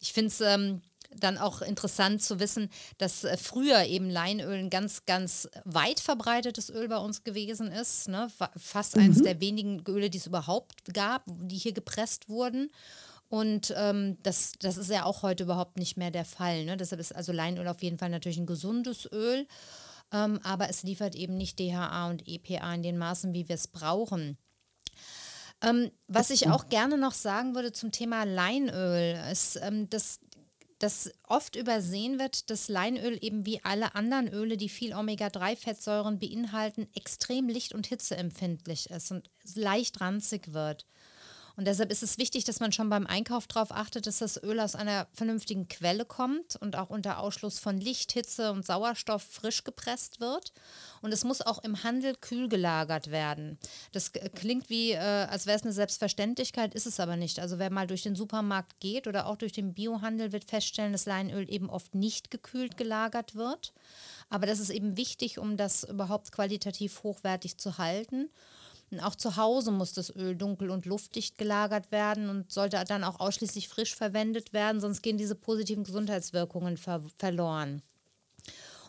Ich 0.00 0.12
finde 0.12 0.28
es 0.28 0.40
ähm, 0.40 0.82
dann 1.16 1.38
auch 1.38 1.62
interessant 1.62 2.22
zu 2.22 2.40
wissen, 2.40 2.68
dass 2.98 3.24
äh, 3.24 3.36
früher 3.36 3.84
eben 3.84 4.10
Leinöl 4.10 4.58
ein 4.58 4.70
ganz, 4.70 5.04
ganz 5.06 5.48
weit 5.64 6.00
verbreitetes 6.00 6.70
Öl 6.70 6.88
bei 6.88 6.98
uns 6.98 7.22
gewesen 7.22 7.70
ist. 7.70 8.08
Ne? 8.08 8.28
Fast 8.56 8.96
mhm. 8.96 9.02
eines 9.02 9.22
der 9.22 9.40
wenigen 9.40 9.84
Öle, 9.86 10.10
die 10.10 10.18
es 10.18 10.26
überhaupt 10.26 10.92
gab, 10.92 11.22
die 11.26 11.56
hier 11.56 11.72
gepresst 11.72 12.28
wurden. 12.28 12.70
Und 13.32 13.72
ähm, 13.78 14.18
das, 14.22 14.52
das 14.60 14.76
ist 14.76 14.90
ja 14.90 15.06
auch 15.06 15.22
heute 15.22 15.44
überhaupt 15.44 15.78
nicht 15.78 15.96
mehr 15.96 16.10
der 16.10 16.26
Fall. 16.26 16.66
Ne? 16.66 16.76
Deshalb 16.76 17.00
ist 17.00 17.16
also 17.16 17.32
Leinöl 17.32 17.66
auf 17.66 17.82
jeden 17.82 17.96
Fall 17.96 18.10
natürlich 18.10 18.36
ein 18.36 18.44
gesundes 18.44 19.10
Öl, 19.10 19.46
ähm, 20.12 20.38
aber 20.42 20.68
es 20.68 20.82
liefert 20.82 21.14
eben 21.14 21.38
nicht 21.38 21.58
DHA 21.58 22.10
und 22.10 22.28
EPA 22.28 22.74
in 22.74 22.82
den 22.82 22.98
Maßen, 22.98 23.32
wie 23.32 23.48
wir 23.48 23.54
es 23.54 23.68
brauchen. 23.68 24.36
Ähm, 25.62 25.90
was 26.08 26.28
ich 26.28 26.50
auch 26.50 26.68
gerne 26.68 26.98
noch 26.98 27.14
sagen 27.14 27.54
würde 27.54 27.72
zum 27.72 27.90
Thema 27.90 28.24
Leinöl, 28.24 29.18
ist, 29.32 29.58
ähm, 29.62 29.88
dass 29.88 30.20
dass 30.78 31.10
oft 31.26 31.56
übersehen 31.56 32.18
wird, 32.18 32.50
dass 32.50 32.68
Leinöl 32.68 33.16
eben 33.22 33.46
wie 33.46 33.64
alle 33.64 33.94
anderen 33.94 34.28
Öle, 34.28 34.58
die 34.58 34.68
viel 34.68 34.92
Omega-3-Fettsäuren 34.94 36.18
beinhalten, 36.18 36.86
extrem 36.94 37.48
licht- 37.48 37.72
und 37.72 37.86
hitzeempfindlich 37.86 38.90
ist 38.90 39.10
und 39.10 39.30
leicht 39.54 40.02
ranzig 40.02 40.52
wird. 40.52 40.84
Und 41.56 41.66
deshalb 41.66 41.90
ist 41.90 42.02
es 42.02 42.18
wichtig, 42.18 42.44
dass 42.44 42.60
man 42.60 42.72
schon 42.72 42.88
beim 42.88 43.06
Einkauf 43.06 43.46
darauf 43.46 43.72
achtet, 43.72 44.06
dass 44.06 44.18
das 44.18 44.42
Öl 44.42 44.60
aus 44.60 44.74
einer 44.74 45.06
vernünftigen 45.12 45.68
Quelle 45.68 46.04
kommt 46.04 46.56
und 46.56 46.76
auch 46.76 46.90
unter 46.90 47.18
Ausschluss 47.18 47.58
von 47.58 47.78
Licht, 47.78 48.12
Hitze 48.12 48.52
und 48.52 48.64
Sauerstoff 48.64 49.22
frisch 49.22 49.64
gepresst 49.64 50.20
wird. 50.20 50.52
Und 51.02 51.12
es 51.12 51.24
muss 51.24 51.42
auch 51.42 51.62
im 51.62 51.82
Handel 51.82 52.14
kühl 52.14 52.48
gelagert 52.48 53.10
werden. 53.10 53.58
Das 53.92 54.12
klingt 54.12 54.70
wie, 54.70 54.92
äh, 54.92 54.98
als 54.98 55.46
wäre 55.46 55.56
es 55.56 55.64
eine 55.64 55.72
Selbstverständlichkeit, 55.72 56.74
ist 56.74 56.86
es 56.86 57.00
aber 57.00 57.16
nicht. 57.16 57.40
Also 57.40 57.58
wer 57.58 57.70
mal 57.70 57.86
durch 57.86 58.02
den 58.02 58.14
Supermarkt 58.14 58.80
geht 58.80 59.06
oder 59.06 59.26
auch 59.26 59.36
durch 59.36 59.52
den 59.52 59.74
Biohandel, 59.74 60.32
wird 60.32 60.44
feststellen, 60.44 60.92
dass 60.92 61.06
Leinöl 61.06 61.50
eben 61.50 61.68
oft 61.68 61.94
nicht 61.94 62.30
gekühlt 62.30 62.76
gelagert 62.76 63.34
wird 63.34 63.72
Aber 64.28 64.46
das 64.46 64.60
ist 64.60 64.70
eben 64.70 64.96
wichtig, 64.96 65.38
um 65.38 65.56
das 65.56 65.84
überhaupt 65.84 66.32
qualitativ 66.32 67.02
hochwertig 67.02 67.58
zu 67.58 67.78
halten. 67.78 68.30
Auch 69.00 69.14
zu 69.14 69.36
Hause 69.36 69.70
muss 69.70 69.92
das 69.92 70.14
Öl 70.14 70.36
dunkel 70.36 70.70
und 70.70 70.86
luftdicht 70.86 71.38
gelagert 71.38 71.90
werden 71.92 72.28
und 72.28 72.52
sollte 72.52 72.82
dann 72.86 73.04
auch 73.04 73.20
ausschließlich 73.20 73.68
frisch 73.68 73.94
verwendet 73.94 74.52
werden, 74.52 74.80
sonst 74.80 75.02
gehen 75.02 75.18
diese 75.18 75.34
positiven 75.34 75.84
Gesundheitswirkungen 75.84 76.76
ver 76.76 77.02
verloren. 77.18 77.82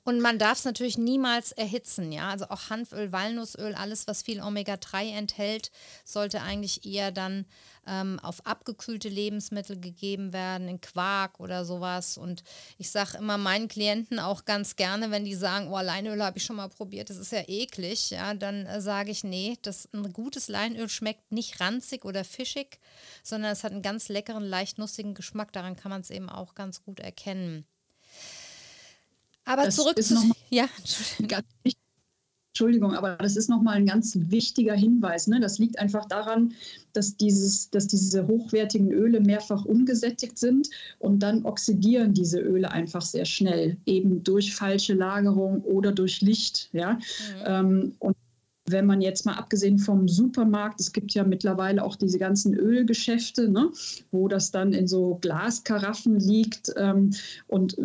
Und 0.05 0.19
man 0.19 0.38
darf 0.38 0.57
es 0.57 0.65
natürlich 0.65 0.98
niemals 0.98 1.53
erhitzen, 1.53 2.12
ja. 2.12 2.29
Also 2.29 2.45
auch 2.50 2.69
Hanföl, 2.69 3.13
Walnussöl, 3.13 3.74
alles, 3.74 4.05
was 4.05 4.22
viel 4.22 4.41
Omega-3 4.41 5.15
enthält, 5.15 5.72
sollte 6.03 6.41
eigentlich 6.41 6.86
eher 6.86 7.12
dann 7.12 7.45
ähm, 7.88 8.19
auf 8.19 8.45
abgekühlte 8.45 9.07
Lebensmittel 9.07 9.79
gegeben 9.79 10.33
werden, 10.33 10.67
in 10.67 10.81
Quark 10.81 11.39
oder 11.39 11.63
sowas. 11.63 12.17
Und 12.17 12.43
ich 12.77 12.91
sage 12.91 13.17
immer 13.17 13.38
meinen 13.38 13.69
Klienten 13.69 14.19
auch 14.19 14.43
ganz 14.43 14.75
gerne, 14.75 15.10
wenn 15.10 15.24
die 15.24 15.36
sagen, 15.36 15.69
oh, 15.72 15.79
Leinöl 15.79 16.22
habe 16.22 16.38
ich 16.38 16.43
schon 16.43 16.57
mal 16.57 16.69
probiert, 16.69 17.10
das 17.10 17.17
ist 17.17 17.31
ja 17.31 17.43
eklig, 17.48 18.10
ja, 18.10 18.33
dann 18.33 18.65
äh, 18.65 18.81
sage 18.81 19.12
ich, 19.12 19.24
nee, 19.24 19.57
das, 19.62 19.88
ein 19.93 20.12
gutes 20.12 20.50
Leinöl 20.50 20.89
schmeckt 20.89 21.31
nicht 21.31 21.62
ranzig 21.62 22.03
oder 22.03 22.25
fischig, 22.25 22.79
sondern 23.24 23.53
es 23.53 23.63
hat 23.63 23.72
einen 23.72 23.81
ganz 23.81 24.10
leckeren, 24.10 24.43
leicht 24.43 24.77
nussigen 24.79 25.13
Geschmack. 25.13 25.53
Daran 25.53 25.77
kann 25.77 25.91
man 25.91 26.01
es 26.01 26.10
eben 26.10 26.29
auch 26.29 26.55
ganz 26.55 26.83
gut 26.83 27.00
erkennen. 27.00 27.65
Aber 29.45 29.65
das 29.65 29.75
zurück 29.75 30.01
zu. 30.01 30.15
Ja, 30.50 30.67
Entschuldigung, 32.53 32.93
aber 32.93 33.15
das 33.15 33.35
ist 33.35 33.50
nochmal 33.50 33.77
ein 33.77 33.88
ganz 33.88 34.15
wichtiger 34.15 34.75
Hinweis. 34.75 35.25
Ne? 35.25 35.39
Das 35.39 35.57
liegt 35.57 35.79
einfach 35.79 36.05
daran, 36.05 36.53
dass, 36.93 37.17
dieses, 37.17 37.71
dass 37.71 37.88
diese 37.88 38.27
hochwertigen 38.27 38.91
Öle 38.91 39.21
mehrfach 39.21 39.65
ungesättigt 39.65 40.38
sind 40.38 40.69
und 41.00 41.17
dann 41.17 41.45
oxidieren 41.45 42.13
diese 42.13 42.39
Öle 42.39 42.69
einfach 42.69 43.01
sehr 43.01 43.25
schnell, 43.25 43.77
eben 43.88 44.23
durch 44.23 44.53
falsche 44.53 44.93
Lagerung 44.93 45.62
oder 45.63 45.91
durch 45.91 46.21
Licht. 46.21 46.69
Ja? 46.73 46.93
Mhm. 46.93 47.00
Ähm, 47.43 47.95
und 47.97 48.15
wenn 48.65 48.86
man 48.86 49.01
jetzt 49.01 49.25
mal 49.25 49.34
abgesehen 49.34 49.77
vom 49.77 50.08
Supermarkt, 50.08 50.79
es 50.79 50.93
gibt 50.93 51.13
ja 51.13 51.24
mittlerweile 51.24 51.84
auch 51.84 51.96
diese 51.96 52.17
ganzen 52.17 52.53
Ölgeschäfte, 52.53 53.50
ne, 53.50 53.72
wo 54.12 54.27
das 54.27 54.51
dann 54.51 54.74
in 54.74 54.88
so 54.88 55.17
Glaskaraffen 55.22 56.20
liegt. 56.20 56.72
Ähm, 56.77 57.12
und 57.48 57.77
äh, 57.77 57.82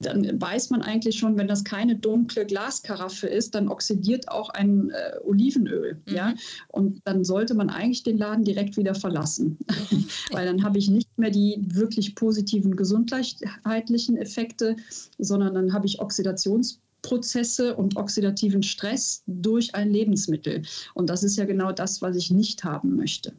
dann 0.00 0.40
weiß 0.40 0.70
man 0.70 0.82
eigentlich 0.82 1.18
schon, 1.18 1.36
wenn 1.38 1.48
das 1.48 1.64
keine 1.64 1.96
dunkle 1.96 2.44
Glaskaraffe 2.44 3.28
ist, 3.28 3.54
dann 3.54 3.68
oxidiert 3.68 4.28
auch 4.28 4.50
ein 4.50 4.90
äh, 4.90 5.18
Olivenöl. 5.24 6.00
Mhm. 6.06 6.14
Ja? 6.14 6.34
Und 6.68 7.00
dann 7.04 7.24
sollte 7.24 7.54
man 7.54 7.70
eigentlich 7.70 8.02
den 8.02 8.18
Laden 8.18 8.44
direkt 8.44 8.76
wieder 8.76 8.94
verlassen. 8.94 9.58
Weil 10.32 10.46
dann 10.46 10.64
habe 10.64 10.78
ich 10.78 10.90
nicht 10.90 11.16
mehr 11.18 11.30
die 11.30 11.62
wirklich 11.68 12.14
positiven 12.16 12.74
gesundheitlichen 12.74 14.16
Effekte, 14.16 14.76
sondern 15.18 15.54
dann 15.54 15.72
habe 15.72 15.86
ich 15.86 16.00
Oxidations 16.00 16.80
Prozesse 17.06 17.76
und 17.76 17.96
oxidativen 17.96 18.64
Stress 18.64 19.22
durch 19.28 19.76
ein 19.76 19.90
Lebensmittel. 19.90 20.62
Und 20.94 21.08
das 21.08 21.22
ist 21.22 21.36
ja 21.36 21.44
genau 21.44 21.70
das, 21.70 22.02
was 22.02 22.16
ich 22.16 22.32
nicht 22.32 22.64
haben 22.64 22.96
möchte. 22.96 23.32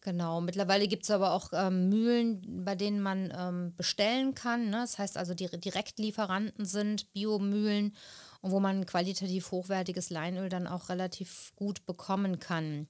Genau, 0.00 0.40
mittlerweile 0.40 0.88
gibt 0.88 1.02
es 1.02 1.10
aber 1.10 1.32
auch 1.32 1.50
ähm, 1.52 1.90
Mühlen, 1.90 2.64
bei 2.64 2.74
denen 2.74 3.02
man 3.02 3.34
ähm, 3.36 3.74
bestellen 3.76 4.34
kann. 4.34 4.70
Ne? 4.70 4.78
Das 4.78 4.98
heißt 4.98 5.18
also, 5.18 5.34
die 5.34 5.48
Direktlieferanten 5.48 6.64
sind 6.64 7.12
Biomühlen 7.12 7.94
und 8.40 8.50
wo 8.50 8.60
man 8.60 8.86
qualitativ 8.86 9.50
hochwertiges 9.50 10.08
Leinöl 10.08 10.48
dann 10.48 10.66
auch 10.66 10.88
relativ 10.88 11.52
gut 11.54 11.84
bekommen 11.84 12.38
kann. 12.38 12.88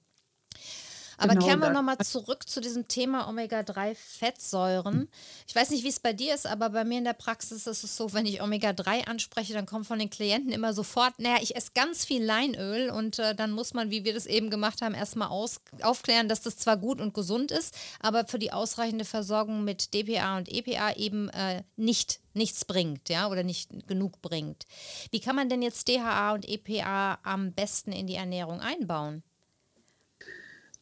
Aber 1.17 1.33
genau, 1.33 1.45
kehren 1.45 1.59
wir 1.59 1.71
nochmal 1.71 1.97
zurück 1.97 2.47
zu 2.47 2.61
diesem 2.61 2.87
Thema 2.87 3.27
Omega-3-Fettsäuren. 3.27 5.09
Ich 5.47 5.55
weiß 5.55 5.71
nicht, 5.71 5.83
wie 5.83 5.89
es 5.89 5.99
bei 5.99 6.13
dir 6.13 6.35
ist, 6.35 6.45
aber 6.45 6.69
bei 6.69 6.83
mir 6.83 6.99
in 6.99 7.03
der 7.05 7.13
Praxis 7.13 7.65
ist 7.65 7.83
es 7.83 7.95
so, 7.97 8.13
wenn 8.13 8.27
ich 8.27 8.41
Omega-3 8.41 9.07
anspreche, 9.07 9.53
dann 9.53 9.65
kommt 9.65 9.87
von 9.87 9.97
den 9.97 10.11
Klienten 10.11 10.51
immer 10.51 10.73
sofort, 10.73 11.17
naja, 11.17 11.37
ich 11.41 11.55
esse 11.55 11.71
ganz 11.73 12.05
viel 12.05 12.23
Leinöl 12.23 12.91
und 12.91 13.17
äh, 13.17 13.33
dann 13.33 13.51
muss 13.51 13.73
man, 13.73 13.89
wie 13.89 14.03
wir 14.05 14.13
das 14.13 14.27
eben 14.27 14.51
gemacht 14.51 14.81
haben, 14.81 14.93
erstmal 14.93 15.29
aufklären, 15.29 16.29
dass 16.29 16.41
das 16.41 16.57
zwar 16.57 16.77
gut 16.77 17.01
und 17.01 17.13
gesund 17.15 17.51
ist, 17.51 17.73
aber 17.99 18.27
für 18.27 18.39
die 18.39 18.53
ausreichende 18.53 19.05
Versorgung 19.05 19.63
mit 19.63 19.93
DPA 19.93 20.37
und 20.37 20.51
EPA 20.51 20.93
eben 20.93 21.29
äh, 21.29 21.63
nicht 21.75 22.19
nichts 22.37 22.65
bringt, 22.65 23.09
ja, 23.09 23.29
oder 23.29 23.41
nicht 23.41 23.87
genug 23.87 24.21
bringt. 24.21 24.65
Wie 25.09 25.19
kann 25.19 25.35
man 25.35 25.49
denn 25.49 25.63
jetzt 25.63 25.87
DHA 25.87 26.33
und 26.33 26.47
EPA 26.47 27.17
am 27.23 27.51
besten 27.51 27.91
in 27.91 28.05
die 28.05 28.13
Ernährung 28.13 28.61
einbauen? 28.61 29.23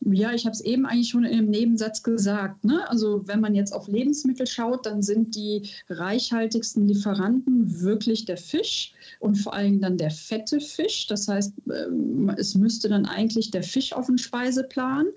Ja, 0.07 0.33
ich 0.33 0.45
habe 0.45 0.53
es 0.53 0.61
eben 0.61 0.85
eigentlich 0.85 1.09
schon 1.09 1.25
im 1.25 1.49
Nebensatz 1.49 2.03
gesagt. 2.03 2.63
Ne? 2.63 2.87
Also 2.89 3.27
wenn 3.27 3.41
man 3.41 3.55
jetzt 3.55 3.73
auf 3.73 3.87
Lebensmittel 3.87 4.45
schaut, 4.45 4.85
dann 4.85 5.01
sind 5.01 5.35
die 5.35 5.63
reichhaltigsten 5.89 6.87
Lieferanten 6.87 7.81
wirklich 7.81 8.25
der 8.25 8.37
Fisch 8.37 8.93
und 9.19 9.35
vor 9.35 9.53
allem 9.53 9.81
dann 9.81 9.97
der 9.97 10.11
fette 10.11 10.59
Fisch. 10.59 11.07
Das 11.07 11.27
heißt, 11.27 11.53
ähm, 11.71 12.31
es 12.37 12.53
müsste 12.53 12.87
dann 12.87 13.07
eigentlich 13.07 13.49
der 13.49 13.63
Fisch 13.63 13.93
auf 13.93 14.05
den 14.05 14.19
Speiseplan, 14.19 15.07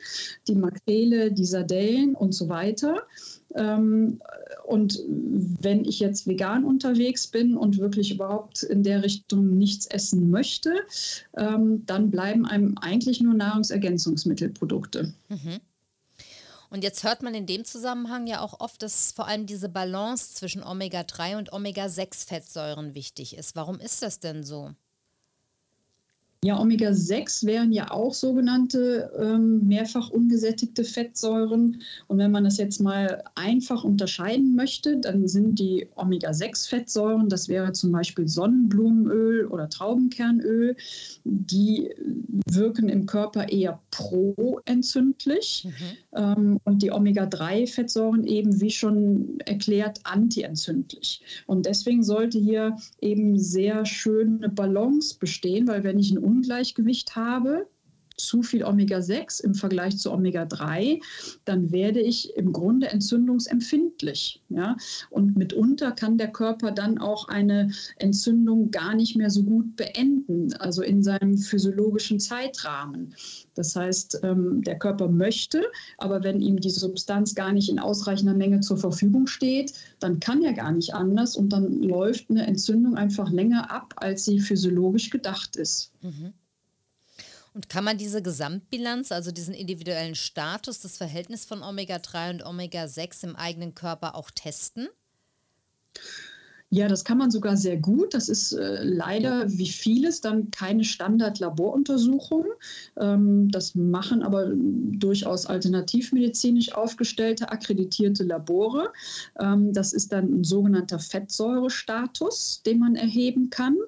die 0.46 0.54
Makrele, 0.54 1.32
die 1.32 1.44
Sardellen 1.44 2.14
und 2.14 2.32
so 2.32 2.48
weiter. 2.48 3.02
Ähm, 3.58 4.20
und 4.64 5.02
wenn 5.06 5.84
ich 5.84 5.98
jetzt 5.98 6.26
vegan 6.26 6.64
unterwegs 6.64 7.26
bin 7.26 7.56
und 7.56 7.78
wirklich 7.78 8.10
überhaupt 8.10 8.62
in 8.62 8.82
der 8.82 9.02
Richtung 9.02 9.56
nichts 9.58 9.86
essen 9.86 10.30
möchte, 10.30 10.72
ähm, 11.36 11.84
dann 11.86 12.10
bleiben 12.10 12.46
einem 12.46 12.76
eigentlich 12.78 13.20
nur 13.20 13.34
Nahrungsergänzungsmittelprodukte. 13.34 15.12
Mhm. 15.28 15.60
Und 16.70 16.84
jetzt 16.84 17.02
hört 17.02 17.22
man 17.22 17.34
in 17.34 17.46
dem 17.46 17.64
Zusammenhang 17.64 18.26
ja 18.26 18.40
auch 18.40 18.60
oft, 18.60 18.82
dass 18.82 19.12
vor 19.12 19.26
allem 19.26 19.46
diese 19.46 19.70
Balance 19.70 20.34
zwischen 20.34 20.62
Omega-3 20.62 21.38
und 21.38 21.52
Omega-6-Fettsäuren 21.52 22.94
wichtig 22.94 23.36
ist. 23.36 23.56
Warum 23.56 23.80
ist 23.80 24.02
das 24.02 24.20
denn 24.20 24.44
so? 24.44 24.72
Ja, 26.44 26.60
Omega-6 26.60 27.46
wären 27.46 27.72
ja 27.72 27.90
auch 27.90 28.14
sogenannte 28.14 29.10
ähm, 29.18 29.66
mehrfach 29.66 30.10
ungesättigte 30.10 30.84
Fettsäuren. 30.84 31.82
Und 32.06 32.18
wenn 32.18 32.30
man 32.30 32.44
das 32.44 32.58
jetzt 32.58 32.80
mal 32.80 33.24
einfach 33.34 33.82
unterscheiden 33.82 34.54
möchte, 34.54 34.98
dann 34.98 35.26
sind 35.26 35.58
die 35.58 35.88
Omega-6-Fettsäuren, 35.96 37.28
das 37.28 37.48
wäre 37.48 37.72
zum 37.72 37.90
Beispiel 37.90 38.28
Sonnenblumenöl 38.28 39.46
oder 39.46 39.68
Traubenkernöl, 39.68 40.76
die 41.24 41.90
wirken 42.46 42.88
im 42.88 43.06
Körper 43.06 43.48
eher 43.48 43.80
proentzündlich. 43.90 45.66
Mhm. 45.66 45.96
Ähm, 46.14 46.60
und 46.64 46.82
die 46.82 46.90
Omega-3-Fettsäuren 46.90 48.24
eben, 48.24 48.60
wie 48.60 48.70
schon 48.70 49.40
erklärt, 49.40 50.00
antientzündlich. 50.04 51.22
Und 51.46 51.66
deswegen 51.66 52.02
sollte 52.02 52.38
hier 52.38 52.76
eben 53.00 53.38
sehr 53.38 53.84
schöne 53.84 54.48
Balance 54.48 55.18
bestehen, 55.18 55.66
weil 55.68 55.84
wenn 55.84 55.98
ich 55.98 56.10
ein 56.10 56.18
Ungleichgewicht 56.18 57.16
habe, 57.16 57.66
zu 58.18 58.42
viel 58.42 58.64
Omega-6 58.64 59.42
im 59.42 59.54
Vergleich 59.54 59.98
zu 59.98 60.12
Omega-3, 60.12 61.00
dann 61.44 61.70
werde 61.72 62.00
ich 62.00 62.36
im 62.36 62.52
Grunde 62.52 62.88
entzündungsempfindlich. 62.88 64.42
Ja? 64.50 64.76
Und 65.10 65.36
mitunter 65.36 65.92
kann 65.92 66.18
der 66.18 66.32
Körper 66.32 66.72
dann 66.72 66.98
auch 66.98 67.28
eine 67.28 67.70
Entzündung 67.96 68.70
gar 68.70 68.94
nicht 68.94 69.16
mehr 69.16 69.30
so 69.30 69.42
gut 69.42 69.76
beenden, 69.76 70.52
also 70.54 70.82
in 70.82 71.02
seinem 71.02 71.38
physiologischen 71.38 72.20
Zeitrahmen. 72.20 73.14
Das 73.54 73.74
heißt, 73.74 74.20
ähm, 74.22 74.62
der 74.62 74.78
Körper 74.78 75.08
möchte, 75.08 75.62
aber 75.96 76.22
wenn 76.22 76.40
ihm 76.40 76.60
die 76.60 76.70
Substanz 76.70 77.34
gar 77.34 77.52
nicht 77.52 77.68
in 77.68 77.78
ausreichender 77.78 78.34
Menge 78.34 78.60
zur 78.60 78.76
Verfügung 78.76 79.26
steht, 79.26 79.72
dann 80.00 80.20
kann 80.20 80.42
er 80.42 80.52
gar 80.52 80.72
nicht 80.72 80.94
anders 80.94 81.36
und 81.36 81.52
dann 81.52 81.82
läuft 81.82 82.30
eine 82.30 82.46
Entzündung 82.46 82.96
einfach 82.96 83.30
länger 83.30 83.70
ab, 83.70 83.94
als 83.96 84.24
sie 84.24 84.40
physiologisch 84.40 85.10
gedacht 85.10 85.56
ist. 85.56 85.92
Mhm. 86.02 86.32
Und 87.58 87.68
kann 87.68 87.82
man 87.82 87.98
diese 87.98 88.22
Gesamtbilanz, 88.22 89.10
also 89.10 89.32
diesen 89.32 89.52
individuellen 89.52 90.14
Status, 90.14 90.78
das 90.78 90.96
Verhältnis 90.96 91.44
von 91.44 91.64
Omega-3 91.64 92.30
und 92.30 92.46
Omega-6 92.46 93.24
im 93.24 93.34
eigenen 93.34 93.74
Körper 93.74 94.14
auch 94.14 94.30
testen? 94.30 94.88
Ja, 96.70 96.86
das 96.86 97.02
kann 97.02 97.16
man 97.16 97.30
sogar 97.30 97.56
sehr 97.56 97.78
gut. 97.78 98.12
Das 98.12 98.28
ist 98.28 98.52
äh, 98.52 98.84
leider 98.84 99.46
wie 99.48 99.68
vieles 99.68 100.20
dann 100.20 100.50
keine 100.50 100.84
Standard-Laboruntersuchung. 100.84 102.44
Ähm, 102.98 103.50
das 103.50 103.74
machen 103.74 104.22
aber 104.22 104.52
durchaus 104.54 105.46
alternativmedizinisch 105.46 106.74
aufgestellte, 106.74 107.50
akkreditierte 107.50 108.22
Labore. 108.22 108.92
Ähm, 109.40 109.72
das 109.72 109.94
ist 109.94 110.12
dann 110.12 110.40
ein 110.40 110.44
sogenannter 110.44 110.98
Fettsäurestatus, 110.98 112.62
den 112.66 112.80
man 112.80 112.96
erheben 112.96 113.48
kann. 113.48 113.78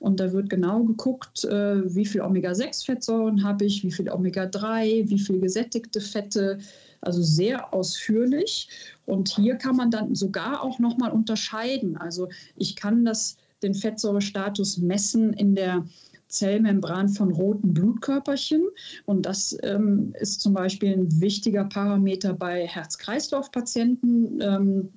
Und 0.00 0.18
da 0.18 0.32
wird 0.32 0.48
genau 0.48 0.84
geguckt, 0.84 1.44
äh, 1.44 1.94
wie 1.94 2.06
viel 2.06 2.22
Omega-6-Fettsäuren 2.22 3.44
habe 3.44 3.66
ich, 3.66 3.84
wie 3.84 3.92
viel 3.92 4.08
Omega-3, 4.08 5.10
wie 5.10 5.18
viel 5.18 5.40
gesättigte 5.40 6.00
Fette 6.00 6.58
also 7.00 7.22
sehr 7.22 7.72
ausführlich. 7.72 8.68
Und 9.06 9.28
hier 9.28 9.56
kann 9.56 9.76
man 9.76 9.90
dann 9.90 10.14
sogar 10.14 10.62
auch 10.62 10.78
nochmal 10.78 11.10
unterscheiden. 11.10 11.96
Also 11.96 12.28
ich 12.56 12.76
kann 12.76 13.04
das, 13.04 13.36
den 13.62 13.74
Fettsäurestatus 13.74 14.78
messen 14.78 15.32
in 15.32 15.54
der 15.54 15.84
Zellmembran 16.28 17.08
von 17.08 17.32
roten 17.32 17.74
Blutkörperchen. 17.74 18.66
Und 19.04 19.26
das 19.26 19.56
ähm, 19.62 20.14
ist 20.20 20.40
zum 20.40 20.54
Beispiel 20.54 20.92
ein 20.92 21.20
wichtiger 21.20 21.64
Parameter 21.64 22.34
bei 22.34 22.66
Herz-Kreislauf-Patienten. 22.66 24.40
Ähm, 24.40 24.88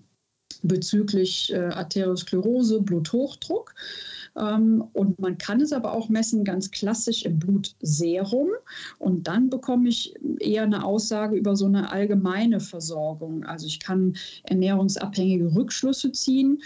bezüglich 0.63 1.51
äh, 1.53 1.57
Arteriosklerose, 1.57 2.81
Bluthochdruck. 2.81 3.75
Ähm, 4.35 4.83
und 4.93 5.19
man 5.19 5.37
kann 5.37 5.61
es 5.61 5.73
aber 5.73 5.93
auch 5.93 6.09
messen, 6.09 6.43
ganz 6.43 6.71
klassisch 6.71 7.23
im 7.23 7.39
Blutserum. 7.39 8.49
Und 8.99 9.27
dann 9.27 9.49
bekomme 9.49 9.89
ich 9.89 10.15
eher 10.39 10.63
eine 10.63 10.83
Aussage 10.83 11.35
über 11.35 11.55
so 11.55 11.65
eine 11.65 11.91
allgemeine 11.91 12.59
Versorgung. 12.59 13.43
Also 13.43 13.67
ich 13.67 13.79
kann 13.79 14.15
ernährungsabhängige 14.43 15.53
Rückschlüsse 15.55 16.11
ziehen, 16.11 16.61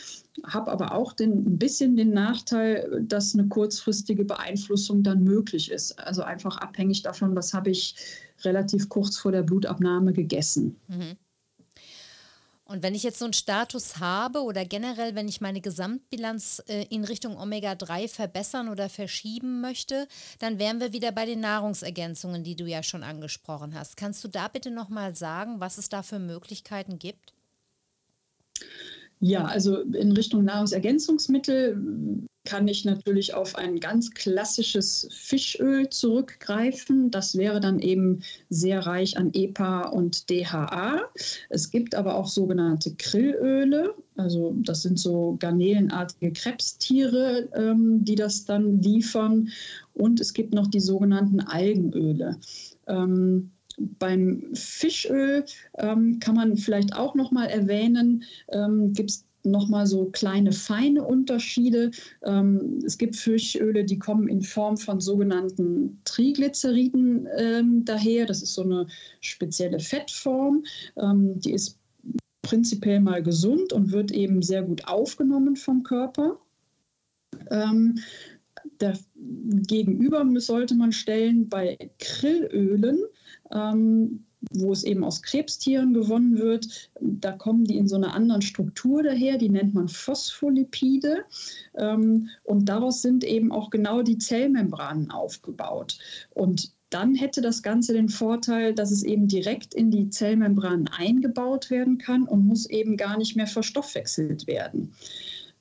habe 0.46 0.72
aber 0.72 0.94
auch 0.94 1.14
den, 1.14 1.46
ein 1.46 1.58
bisschen 1.58 1.96
den 1.96 2.12
Nachteil, 2.12 3.04
dass 3.08 3.34
eine 3.34 3.48
kurzfristige 3.48 4.24
Beeinflussung 4.24 5.04
dann 5.04 5.24
möglich 5.24 5.72
ist. 5.72 6.00
Also 6.00 6.22
einfach 6.24 6.58
abhängig 6.58 7.02
davon, 7.02 7.36
was 7.36 7.54
habe 7.54 7.70
ich 7.72 7.96
relativ 8.44 8.88
kurz 8.90 9.18
vor 9.18 9.32
der 9.32 9.44
Blutabnahme 9.44 10.14
gegessen. 10.14 10.76
Mhm. 10.88 11.18
Und 12.68 12.84
wenn 12.84 12.96
ich 12.96 13.04
jetzt 13.04 13.20
so 13.20 13.26
einen 13.26 13.34
Status 13.34 14.00
habe 14.00 14.42
oder 14.44 14.66
generell, 14.66 15.16
wenn 15.16 15.28
ich 15.28 15.40
meine 15.40 15.62
Gesamtbilanz 15.62 16.62
äh, 16.68 16.86
in 16.90 17.06
Richtung 17.06 17.38
Omega-3 17.38 18.10
verbessern 18.10 18.68
oder 18.68 18.90
verschieben 18.90 19.62
möchte, 19.62 20.08
dann 20.40 20.60
wären 20.60 20.80
wir 20.80 20.92
wieder 20.92 21.12
bei 21.14 21.26
den 21.26 21.40
Nahrungsergänzungen, 21.40 22.44
die 22.44 22.56
du 22.56 22.66
ja 22.66 22.84
schon 22.84 23.04
angesprochen 23.04 23.74
hast. 23.74 23.96
Kannst 23.96 24.24
du 24.24 24.28
da 24.28 24.50
bitte 24.50 24.70
nochmal 24.70 25.16
sagen, 25.16 25.60
was 25.60 25.78
es 25.78 25.88
da 25.88 26.04
für 26.04 26.20
Möglichkeiten 26.20 27.00
gibt? 27.00 27.34
Ja, 29.20 29.46
also 29.46 29.80
in 29.80 30.12
Richtung 30.12 30.44
Nahrungsergänzungsmittel 30.44 32.28
kann 32.48 32.70
ich 32.70 32.86
natürlich 32.86 33.34
auf 33.34 33.58
ein 33.58 33.82
ganz 33.82 34.12
klassisches 34.12 35.10
Fischöl 35.12 35.90
zurückgreifen. 35.90 37.12
Das 37.12 37.38
wäre 37.38 37.60
dann 37.60 37.80
eben 37.80 38.22
sehr 38.50 38.86
reich 38.86 39.18
an 39.18 39.32
EPA 39.34 39.90
und 39.90 40.30
DHA. 40.30 41.02
Es 41.50 41.70
gibt 41.72 41.94
aber 41.94 42.16
auch 42.16 42.30
sogenannte 42.30 42.96
Krillöle. 42.96 43.94
Also 44.16 44.56
das 44.60 44.84
sind 44.84 44.98
so 44.98 45.36
garnelenartige 45.40 46.32
Krebstiere, 46.32 47.50
ähm, 47.54 48.06
die 48.06 48.16
das 48.16 48.46
dann 48.46 48.82
liefern. 48.82 49.50
Und 49.94 50.22
es 50.22 50.34
gibt 50.34 50.54
noch 50.54 50.68
die 50.68 50.80
sogenannten 50.80 51.42
Algenöle. 51.42 52.38
Ähm, 52.88 53.52
beim 53.78 54.52
Fischöl 54.54 55.44
ähm, 55.78 56.20
kann 56.20 56.36
man 56.36 56.56
vielleicht 56.56 56.96
auch 56.96 57.14
noch 57.14 57.32
mal 57.32 57.48
erwähnen, 57.48 58.24
ähm, 58.54 58.94
gibt 58.94 59.10
es 59.10 59.27
nochmal 59.52 59.88
so 59.88 60.06
kleine 60.06 60.52
feine 60.52 61.04
Unterschiede. 61.04 61.92
Ähm, 62.24 62.80
es 62.86 62.98
gibt 62.98 63.16
Fischöle, 63.16 63.84
die 63.84 64.00
kommen 64.00 64.28
in 64.28 64.42
Form 64.42 64.78
von 64.78 65.00
sogenannten 65.00 66.02
Triglyceriden 66.06 67.28
ähm, 67.38 67.86
daher. 67.86 68.26
Das 68.26 68.42
ist 68.42 68.54
so 68.54 68.64
eine 68.64 68.88
spezielle 69.22 69.80
Fettform. 69.80 70.64
Ähm, 70.98 71.40
die 71.40 71.54
ist 71.54 71.80
prinzipiell 72.42 73.00
mal 73.00 73.22
gesund 73.22 73.74
und 73.74 73.92
wird 73.92 74.12
eben 74.12 74.42
sehr 74.42 74.64
gut 74.64 74.88
aufgenommen 74.88 75.56
vom 75.56 75.84
Körper. 75.84 76.40
Ähm, 77.52 77.96
Gegenüber 79.16 80.26
sollte 80.40 80.76
man 80.76 80.92
stellen 80.92 81.50
bei 81.50 81.78
Krillölen, 82.00 83.00
ähm, 83.52 84.26
wo 84.52 84.72
es 84.72 84.84
eben 84.84 85.04
aus 85.04 85.22
Krebstieren 85.22 85.94
gewonnen 85.94 86.38
wird, 86.38 86.90
da 87.00 87.32
kommen 87.32 87.66
die 87.66 87.78
in 87.78 87.88
so 87.88 87.96
einer 87.96 88.14
anderen 88.14 88.42
Struktur 88.42 89.04
daher, 89.04 89.38
die 89.38 89.50
nennt 89.50 89.74
man 89.74 89.88
Phospholipide. 89.88 91.26
Ähm, 91.76 92.30
und 92.44 92.70
daraus 92.70 93.02
sind 93.02 93.24
eben 93.24 93.52
auch 93.52 93.70
genau 93.70 94.02
die 94.02 94.18
Zellmembranen 94.18 95.12
aufgebaut. 95.12 95.98
Und 96.34 96.72
dann 96.90 97.16
hätte 97.16 97.42
das 97.42 97.64
Ganze 97.64 97.94
den 97.94 98.10
Vorteil, 98.10 98.74
dass 98.74 98.92
es 98.92 99.04
eben 99.04 99.28
direkt 99.28 99.74
in 99.74 99.92
die 99.92 100.10
Zellmembranen 100.10 100.88
eingebaut 100.88 101.70
werden 101.70 101.98
kann 101.98 102.24
und 102.24 102.46
muss 102.46 102.66
eben 102.70 102.96
gar 102.96 103.18
nicht 103.18 103.36
mehr 103.36 103.48
verstoffwechselt 103.48 104.48
werden. 104.48 104.94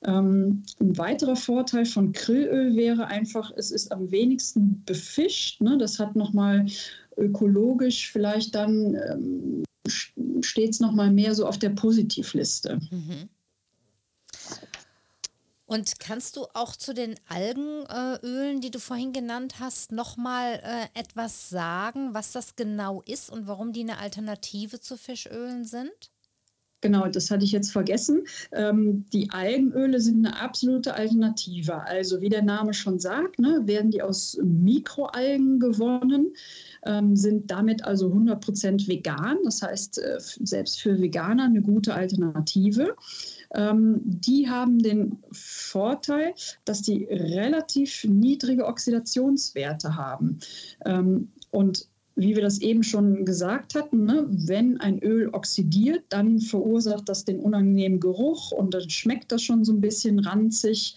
Ähm, 0.05 0.63
ein 0.79 0.97
weiterer 0.97 1.35
Vorteil 1.35 1.85
von 1.85 2.11
Krillöl 2.11 2.75
wäre 2.75 3.07
einfach, 3.07 3.51
es 3.55 3.71
ist 3.71 3.91
am 3.91 4.11
wenigsten 4.11 4.83
befischt. 4.85 5.59
Ne? 5.59 5.77
Das 5.77 5.99
hat 5.99 6.15
nochmal 6.15 6.65
ökologisch 7.17 8.11
vielleicht 8.11 8.55
dann, 8.55 8.95
ähm, 8.95 9.63
steht 10.41 10.71
es 10.71 10.79
nochmal 10.79 11.11
mehr 11.11 11.35
so 11.35 11.45
auf 11.45 11.57
der 11.57 11.69
Positivliste. 11.69 12.79
Mhm. 12.91 13.29
Und 15.65 15.99
kannst 15.99 16.37
du 16.37 16.45
auch 16.53 16.77
zu 16.77 16.93
den 16.93 17.15
Algenölen, 17.27 18.61
die 18.61 18.71
du 18.71 18.79
vorhin 18.79 19.11
genannt 19.11 19.55
hast, 19.59 19.91
nochmal 19.91 20.61
äh, 20.63 20.99
etwas 20.99 21.49
sagen, 21.49 22.13
was 22.13 22.31
das 22.31 22.55
genau 22.55 23.01
ist 23.01 23.29
und 23.29 23.47
warum 23.47 23.73
die 23.73 23.81
eine 23.81 23.97
Alternative 23.97 24.79
zu 24.79 24.97
Fischölen 24.97 25.65
sind? 25.65 26.11
Genau, 26.87 27.05
das 27.09 27.29
hatte 27.29 27.43
ich 27.43 27.51
jetzt 27.51 27.73
vergessen. 27.73 28.23
Ähm, 28.53 29.03
die 29.11 29.29
Algenöle 29.31 29.99
sind 29.99 30.25
eine 30.25 30.39
absolute 30.39 30.93
Alternative. 30.93 31.81
Also 31.81 32.21
wie 32.21 32.29
der 32.29 32.43
Name 32.43 32.73
schon 32.73 32.97
sagt, 32.97 33.39
ne, 33.39 33.63
werden 33.65 33.91
die 33.91 34.01
aus 34.01 34.39
Mikroalgen 34.41 35.59
gewonnen, 35.59 36.33
ähm, 36.85 37.17
sind 37.17 37.51
damit 37.51 37.83
also 37.83 38.07
100% 38.07 38.87
vegan. 38.87 39.35
Das 39.43 39.61
heißt, 39.61 39.97
äh, 39.97 40.15
selbst 40.17 40.79
für 40.79 40.97
Veganer 40.97 41.43
eine 41.43 41.61
gute 41.61 41.93
Alternative. 41.93 42.95
Ähm, 43.53 43.99
die 44.05 44.49
haben 44.49 44.79
den 44.79 45.17
Vorteil, 45.33 46.35
dass 46.63 46.83
die 46.83 47.03
relativ 47.03 48.05
niedrige 48.05 48.65
Oxidationswerte 48.65 49.97
haben. 49.97 50.39
Ähm, 50.85 51.33
und 51.51 51.89
wie 52.17 52.35
wir 52.35 52.41
das 52.41 52.59
eben 52.59 52.81
schon 52.81 53.25
gesagt 53.25 53.75
hatten, 53.75 54.05
ne, 54.05 54.25
wenn 54.27 54.81
ein 54.81 54.99
Öl 55.03 55.29
oxidiert, 55.29 56.03
dann 56.09 56.39
verursacht 56.39 57.07
das 57.07 57.25
den 57.25 57.39
unangenehmen 57.39 57.99
Geruch 57.99 58.51
und 58.51 58.73
dann 58.73 58.89
schmeckt 58.89 59.31
das 59.31 59.43
schon 59.43 59.63
so 59.63 59.71
ein 59.71 59.81
bisschen 59.81 60.17
ranzig. 60.19 60.95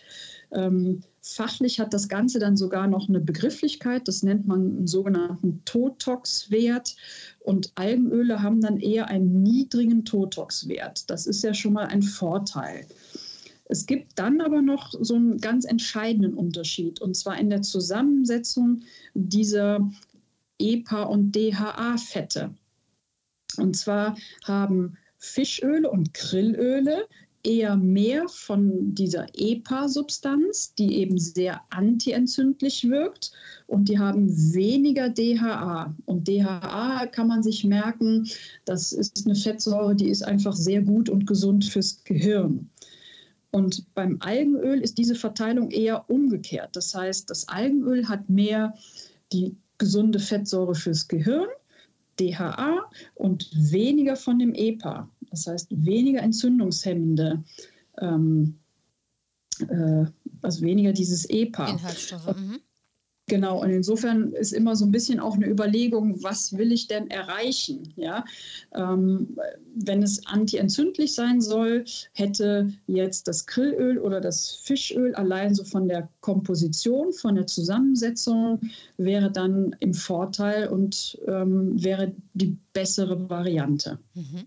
Ähm, 0.51 1.03
fachlich 1.21 1.79
hat 1.79 1.93
das 1.93 2.09
Ganze 2.09 2.39
dann 2.39 2.57
sogar 2.57 2.87
noch 2.87 3.09
eine 3.09 3.21
Begrifflichkeit, 3.21 4.09
das 4.09 4.23
nennt 4.23 4.49
man 4.49 4.79
einen 4.79 4.87
sogenannten 4.87 5.63
Totox-Wert. 5.67 6.97
Und 7.41 7.71
Algenöle 7.75 8.43
haben 8.43 8.63
dann 8.63 8.79
eher 8.79 9.09
einen 9.09 9.43
niedrigen 9.43 10.07
Totox-Wert. 10.07 11.11
Das 11.11 11.27
ist 11.27 11.45
ja 11.45 11.53
schon 11.53 11.75
mal 11.75 11.87
ein 11.87 12.03
Vorteil. 12.03 12.87
Es 13.67 13.85
gibt 13.87 14.19
dann 14.19 14.41
aber 14.41 14.63
noch 14.63 14.93
so 15.01 15.15
einen 15.15 15.39
ganz 15.39 15.65
entscheidenden 15.65 16.35
Unterschied, 16.35 17.01
und 17.01 17.15
zwar 17.15 17.39
in 17.39 17.51
der 17.51 17.63
Zusammensetzung 17.63 18.81
dieser 19.15 19.89
EPA 20.61 21.05
und 21.05 21.33
DHA-Fette. 21.35 22.55
Und 23.57 23.77
zwar 23.77 24.17
haben 24.45 24.97
Fischöle 25.19 25.91
und 25.91 26.15
Grillöle 26.15 27.07
eher 27.43 27.77
mehr 27.77 28.29
von 28.29 28.95
dieser 28.95 29.27
EPA-Substanz, 29.35 30.75
die 30.75 30.99
eben 30.99 31.19
sehr 31.19 31.63
antientzündlich 31.71 32.89
wirkt, 32.89 33.33
und 33.67 33.89
die 33.89 33.99
haben 33.99 34.29
weniger 34.53 35.09
DHA. 35.09 35.95
Und 36.05 36.29
DHA 36.29 37.07
kann 37.07 37.29
man 37.29 37.43
sich 37.43 37.65
merken, 37.65 38.29
das 38.65 38.93
ist 38.93 39.25
eine 39.25 39.37
Fettsäure, 39.37 39.95
die 39.95 40.09
ist 40.09 40.23
einfach 40.23 40.55
sehr 40.55 40.83
gut 40.83 41.09
und 41.09 41.27
gesund 41.27 41.65
fürs 41.65 42.05
Gehirn. 42.05 42.69
Und 43.53 43.85
beim 43.95 44.19
Algenöl 44.21 44.81
ist 44.81 44.99
diese 44.99 45.15
Verteilung 45.15 45.71
eher 45.71 46.09
umgekehrt. 46.09 46.77
Das 46.77 46.95
heißt, 46.95 47.31
das 47.31 47.49
Algenöl 47.49 48.09
hat 48.09 48.29
mehr 48.29 48.75
die 49.33 49.57
gesunde 49.81 50.21
Fettsäure 50.21 50.77
fürs 50.77 51.09
Gehirn, 51.09 51.49
DHA 52.21 52.89
und 53.15 53.51
weniger 53.53 54.15
von 54.15 54.39
dem 54.39 54.55
EPA. 54.55 55.09
Das 55.31 55.47
heißt 55.47 55.69
weniger 55.71 56.21
entzündungshemmende, 56.21 57.43
ähm, 57.99 58.59
äh, 59.69 60.05
also 60.43 60.63
weniger 60.63 60.93
dieses 60.93 61.29
EPA. 61.29 61.71
Inhaltsstoffe. 61.71 62.37
Mhm. 62.37 62.61
Genau, 63.31 63.63
und 63.63 63.71
insofern 63.71 64.33
ist 64.33 64.53
immer 64.53 64.75
so 64.75 64.85
ein 64.85 64.91
bisschen 64.91 65.21
auch 65.21 65.37
eine 65.37 65.47
Überlegung, 65.47 66.21
was 66.21 66.59
will 66.59 66.73
ich 66.73 66.89
denn 66.89 67.09
erreichen? 67.13 67.95
Ja? 67.95 68.25
Ähm, 68.75 69.39
wenn 69.77 70.03
es 70.03 70.27
antientzündlich 70.27 71.15
sein 71.15 71.41
soll, 71.41 71.85
hätte 72.13 72.73
jetzt 72.89 73.29
das 73.29 73.47
Grillöl 73.47 73.99
oder 73.99 74.21
das 74.21 74.57
Fischöl 74.65 75.15
allein 75.15 75.55
so 75.55 75.63
von 75.63 75.87
der 75.87 76.09
Komposition, 76.23 77.13
von 77.13 77.37
der 77.37 77.47
Zusammensetzung, 77.47 78.59
wäre 78.97 79.31
dann 79.31 79.77
im 79.79 79.95
Vorteil 79.95 80.67
und 80.67 81.17
ähm, 81.29 81.81
wäre 81.81 82.13
die 82.35 82.57
bessere 82.73 83.31
Variante. 83.31 84.01
Mhm. 84.15 84.47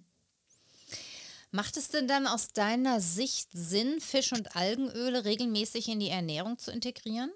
Macht 1.51 1.77
es 1.77 1.87
denn 1.87 2.09
dann 2.09 2.27
aus 2.27 2.51
deiner 2.51 2.99
Sicht 2.99 3.47
Sinn, 3.53 4.01
Fisch- 4.01 4.33
und 4.33 4.57
Algenöle 4.57 5.23
regelmäßig 5.23 5.87
in 5.87 6.01
die 6.01 6.09
Ernährung 6.09 6.57
zu 6.57 6.69
integrieren? 6.69 7.31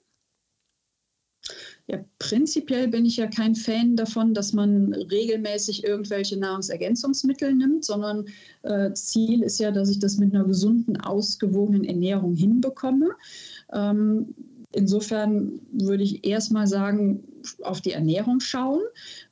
Ja, 1.88 2.04
prinzipiell 2.20 2.90
bin 2.90 3.06
ich 3.06 3.16
ja 3.16 3.28
kein 3.28 3.56
Fan 3.56 3.96
davon, 3.96 4.34
dass 4.34 4.52
man 4.52 4.94
regelmäßig 4.94 5.86
irgendwelche 5.86 6.38
Nahrungsergänzungsmittel 6.38 7.56
nimmt, 7.56 7.86
sondern 7.86 8.26
äh, 8.64 8.92
Ziel 8.94 9.44
ist 9.44 9.60
ja, 9.60 9.72
dass 9.72 9.90
ich 9.90 10.00
das 10.00 10.18
mit 10.18 10.36
einer 10.36 10.44
gesunden, 10.44 11.00
ausgewogenen 11.00 11.86
Ernährung 11.86 12.36
hinbekomme. 12.36 13.12
Ähm, 13.72 14.36
insofern 14.78 15.60
würde 15.72 16.04
ich 16.04 16.26
erstmal 16.26 16.68
sagen, 16.68 17.24
auf 17.64 17.82
die 17.82 17.92
Ernährung 17.92 18.40
schauen. 18.40 18.82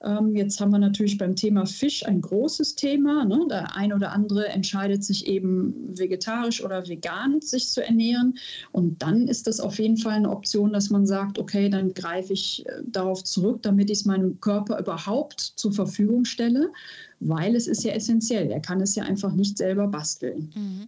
Ähm, 0.03 0.35
jetzt 0.35 0.59
haben 0.59 0.71
wir 0.71 0.79
natürlich 0.79 1.17
beim 1.17 1.35
Thema 1.35 1.65
Fisch 1.65 2.05
ein 2.05 2.21
großes 2.21 2.75
Thema. 2.75 3.25
Ne? 3.25 3.45
Der 3.49 3.75
ein 3.75 3.93
oder 3.93 4.11
andere 4.11 4.47
entscheidet 4.47 5.03
sich 5.03 5.27
eben 5.27 5.97
vegetarisch 5.97 6.63
oder 6.63 6.87
vegan 6.87 7.41
sich 7.41 7.69
zu 7.69 7.83
ernähren. 7.83 8.37
Und 8.71 9.01
dann 9.01 9.27
ist 9.27 9.47
das 9.47 9.59
auf 9.59 9.79
jeden 9.79 9.97
Fall 9.97 10.13
eine 10.13 10.29
Option, 10.29 10.73
dass 10.73 10.89
man 10.89 11.05
sagt, 11.05 11.37
okay, 11.37 11.69
dann 11.69 11.93
greife 11.93 12.33
ich 12.33 12.65
äh, 12.65 12.81
darauf 12.85 13.23
zurück, 13.23 13.61
damit 13.61 13.89
ich 13.89 13.99
es 13.99 14.05
meinem 14.05 14.39
Körper 14.39 14.79
überhaupt 14.79 15.39
zur 15.39 15.73
Verfügung 15.73 16.25
stelle, 16.25 16.71
weil 17.19 17.55
es 17.55 17.67
ist 17.67 17.83
ja 17.83 17.93
essentiell. 17.93 18.49
Er 18.49 18.61
kann 18.61 18.81
es 18.81 18.95
ja 18.95 19.03
einfach 19.03 19.33
nicht 19.33 19.57
selber 19.57 19.87
basteln. 19.87 20.51
Mhm. 20.55 20.87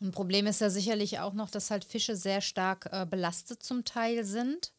Ein 0.00 0.12
Problem 0.12 0.46
ist 0.46 0.60
ja 0.60 0.70
sicherlich 0.70 1.18
auch 1.18 1.34
noch, 1.34 1.50
dass 1.50 1.70
halt 1.70 1.84
Fische 1.84 2.16
sehr 2.16 2.40
stark 2.40 2.88
äh, 2.90 3.06
belastet 3.06 3.62
zum 3.62 3.84
Teil 3.84 4.24
sind 4.24 4.72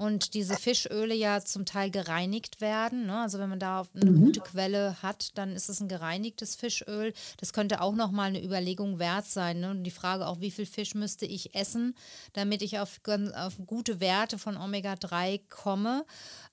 und 0.00 0.32
diese 0.32 0.56
Fischöle 0.56 1.14
ja 1.14 1.42
zum 1.42 1.66
Teil 1.66 1.90
gereinigt 1.90 2.62
werden. 2.62 3.04
Ne? 3.04 3.20
Also 3.20 3.38
wenn 3.38 3.50
man 3.50 3.58
da 3.58 3.86
eine 3.94 4.10
mhm. 4.10 4.24
gute 4.24 4.40
Quelle 4.40 4.96
hat, 5.02 5.36
dann 5.36 5.54
ist 5.54 5.68
es 5.68 5.80
ein 5.80 5.88
gereinigtes 5.88 6.56
Fischöl. 6.56 7.12
Das 7.36 7.52
könnte 7.52 7.82
auch 7.82 7.94
nochmal 7.94 8.28
eine 8.28 8.42
Überlegung 8.42 8.98
wert 8.98 9.26
sein. 9.26 9.60
Ne? 9.60 9.70
Und 9.72 9.84
die 9.84 9.90
Frage 9.90 10.26
auch, 10.26 10.40
wie 10.40 10.50
viel 10.50 10.64
Fisch 10.64 10.94
müsste 10.94 11.26
ich 11.26 11.54
essen, 11.54 11.94
damit 12.32 12.62
ich 12.62 12.78
auf, 12.78 13.00
auf 13.34 13.58
gute 13.66 14.00
Werte 14.00 14.38
von 14.38 14.56
Omega-3 14.56 15.42
komme. 15.50 16.06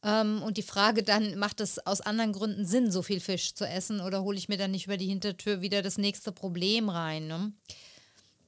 Ähm, 0.04 0.42
und 0.42 0.58
die 0.58 0.62
Frage 0.62 1.04
dann, 1.04 1.38
macht 1.40 1.62
es 1.62 1.80
aus 1.86 2.02
anderen 2.02 2.34
Gründen 2.34 2.66
Sinn, 2.66 2.92
so 2.92 3.02
viel 3.02 3.22
Fisch 3.22 3.54
zu 3.54 3.66
essen 3.66 4.02
oder 4.02 4.24
hole 4.24 4.38
ich 4.38 4.50
mir 4.50 4.58
dann 4.58 4.72
nicht 4.72 4.88
über 4.88 4.98
die 4.98 5.08
Hintertür 5.08 5.62
wieder 5.62 5.82
das 5.82 5.98
nächste 5.98 6.34
Problem 6.34 6.90
rein? 6.90 7.28
Ne? 7.28 7.54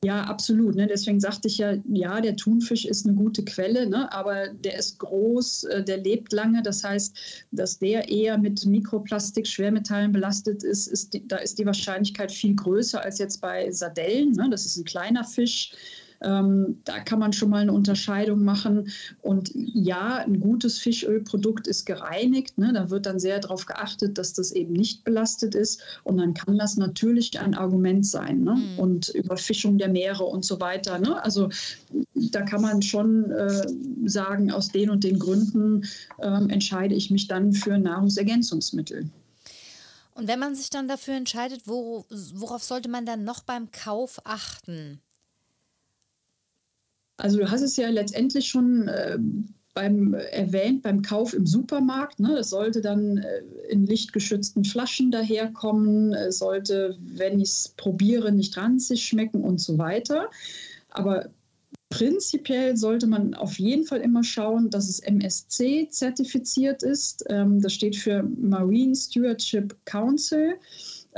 Ja, 0.04 0.24
absolut. 0.24 0.76
Ne? 0.76 0.88
Deswegen 0.88 1.20
sagte 1.20 1.50
ich 1.50 1.58
ja, 1.58 1.74
ja, 1.92 2.22
der 2.22 2.38
Thunfisch 2.38 2.86
ist 2.86 3.06
eine 3.06 3.16
gute 3.16 3.44
Quelle, 3.44 3.86
ne? 3.86 4.12
aber 4.14 4.48
der 4.48 4.78
ist 4.78 4.98
groß, 5.00 5.66
äh, 5.66 5.84
der 5.84 5.98
lebt 5.98 6.32
lange. 6.32 6.62
Das 6.64 6.84
heißt, 6.86 7.18
dass 7.52 7.80
der 7.80 8.08
eher 8.08 8.38
mit 8.38 8.66
Mikroplastik, 8.66 9.46
Schwermetallen 9.46 10.14
belastet 10.14 10.64
ist, 10.64 10.88
ist 10.88 11.20
da 11.28 11.38
ist 11.38 11.60
die 11.60 11.66
Wahrscheinlichkeit 11.66 12.32
viel 12.32 12.56
größer 12.56 13.04
als 13.04 13.20
jetzt 13.20 13.42
bei 13.42 13.70
Sardellen. 13.72 14.32
Ne? 14.32 14.48
Das 14.50 14.66
ist 14.66 14.78
ein 14.78 14.86
kleiner 14.86 15.26
Fisch. 15.26 15.74
Ähm, 16.22 16.80
da 16.84 17.00
kann 17.00 17.20
man 17.20 17.34
schon 17.34 17.50
mal 17.50 17.62
eine 17.62 17.74
Unterscheidung 17.74 18.44
machen. 18.44 18.90
Und 19.22 19.52
ja, 19.54 20.18
ein 20.18 20.40
gutes 20.40 20.80
Fischölprodukt 20.80 21.68
ist 21.68 21.86
gereinigt. 21.86 22.58
Ne? 22.58 22.72
Da 22.74 22.90
wird 22.90 23.06
dann 23.06 23.20
sehr 23.20 23.40
darauf 23.40 23.66
geachtet, 23.66 24.18
dass 24.18 24.34
das 24.34 24.52
eben 24.52 24.74
nicht 24.74 25.04
belastet 25.04 25.56
ist. 25.56 25.82
Und 26.04 26.18
dann 26.18 26.34
kann 26.34 26.58
das 26.58 26.78
natürlich 26.78 27.40
ein 27.40 27.56
Argument 27.56 28.06
sein. 28.06 28.44
Ne? 28.44 28.56
Mhm. 28.56 28.80
Und 28.80 29.10
Überfischung 29.10 29.78
der 29.78 29.90
Meere 29.90 30.24
und 30.24 30.46
so 30.46 30.60
weiter. 30.60 31.00
Ne? 31.00 31.24
Also 31.24 31.50
da 32.14 32.42
kann 32.42 32.62
man 32.62 32.82
schon 32.82 33.32
äh, 33.32 33.68
sagen, 34.06 34.52
aus 34.52 34.70
den 34.70 34.90
und 34.90 35.04
den 35.04 35.20
Gründen 35.20 35.84
äh, 36.20 36.28
entscheide 36.28 36.96
ich 36.96 37.12
mich 37.12 37.28
dann 37.28 37.54
für 37.54 37.78
Nahrungsergänzungsmittel. 37.78 39.10
Und 40.16 40.28
wenn 40.28 40.40
man 40.40 40.54
sich 40.54 40.70
dann 40.70 40.90
dafür 40.90 41.16
entscheidet, 41.16 41.62
worauf 41.66 42.62
sollte 42.62 42.90
man 42.90 43.06
dann 43.06 43.24
noch 43.24 43.42
beim 43.42 43.72
Kauf 43.72 44.20
achten? 44.26 45.00
Also 47.20 47.38
du 47.38 47.52
hast 47.52 47.62
es 47.62 47.76
ja 47.76 47.90
letztendlich 47.90 48.48
schon 48.48 48.88
äh, 48.88 49.18
beim 49.74 50.14
erwähnt, 50.14 50.82
beim 50.82 51.02
Kauf 51.02 51.34
im 51.34 51.46
Supermarkt. 51.46 52.20
Ne? 52.20 52.38
Es 52.38 52.50
sollte 52.50 52.82
dann 52.82 53.18
äh, 53.18 53.42
in 53.70 53.86
lichtgeschützten 53.86 54.64
Flaschen 54.64 55.12
daherkommen. 55.12 56.14
Es 56.14 56.40
sollte, 56.40 56.98
wenn 57.00 57.40
ich 57.40 57.50
es 57.50 57.74
probiere, 57.78 58.32
nicht 58.32 58.58
ranzig 58.58 59.06
schmecken 59.06 59.42
und 59.42 59.60
so 59.60 59.78
weiter. 59.78 60.30
Aber 60.90 61.30
Prinzipiell 61.90 62.78
sollte 62.78 63.08
man 63.08 63.34
auf 63.34 63.58
jeden 63.58 63.84
Fall 63.84 64.02
immer 64.02 64.24
schauen, 64.24 64.70
dass 64.70 64.88
es 64.88 65.00
MSC 65.00 65.88
zertifiziert 65.90 66.84
ist. 66.84 67.26
Ähm, 67.30 67.62
das 67.62 67.74
steht 67.74 67.96
für 67.96 68.22
Marine 68.22 68.96
Stewardship 68.96 69.76
Council. 69.86 70.54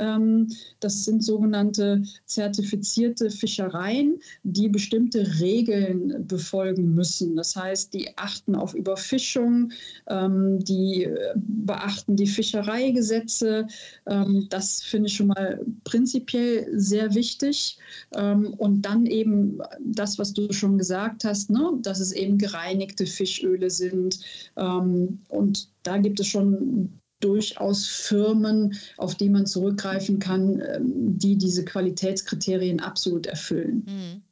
Ähm, 0.02 0.48
das 0.80 1.04
sind 1.04 1.22
sogenannte 1.22 2.02
zertifizierte 2.26 3.30
Fischereien, 3.30 4.20
die 4.42 4.68
bestimmte 4.68 5.40
Regeln 5.40 6.26
befolgen 6.26 6.94
müssen. 6.94 7.36
Das 7.36 7.54
heißt, 7.54 7.94
die 7.94 8.08
achten 8.16 8.56
auf 8.56 8.74
Überfischung, 8.74 9.70
ähm, 10.08 10.58
die 10.64 11.04
äh, 11.04 11.34
beachten 11.36 12.16
die 12.16 12.26
Fischereigesetze. 12.26 13.68
Ähm, 14.06 14.46
das 14.50 14.82
finde 14.82 15.06
ich 15.06 15.16
schon 15.16 15.28
mal 15.28 15.64
prinzipiell 15.84 16.68
sehr 16.78 17.14
wichtig. 17.14 17.78
Und 18.12 18.82
dann 18.82 19.06
eben 19.06 19.58
das, 19.80 20.18
was 20.18 20.32
du 20.32 20.52
schon 20.52 20.78
gesagt 20.78 21.24
hast, 21.24 21.50
ne, 21.50 21.72
dass 21.82 22.00
es 22.00 22.12
eben 22.12 22.38
gereinigte 22.38 23.06
Fischöle 23.06 23.70
sind. 23.70 24.18
Und 24.54 25.68
da 25.82 25.98
gibt 25.98 26.20
es 26.20 26.26
schon 26.26 26.90
durchaus 27.22 27.86
Firmen, 27.86 28.78
auf 28.96 29.14
die 29.14 29.28
man 29.28 29.46
zurückgreifen 29.46 30.18
kann, 30.18 30.60
ähm, 30.60 31.18
die 31.18 31.36
diese 31.36 31.64
Qualitätskriterien 31.64 32.80
absolut 32.80 33.26
erfüllen. 33.26 33.86
Mhm. 33.86 34.22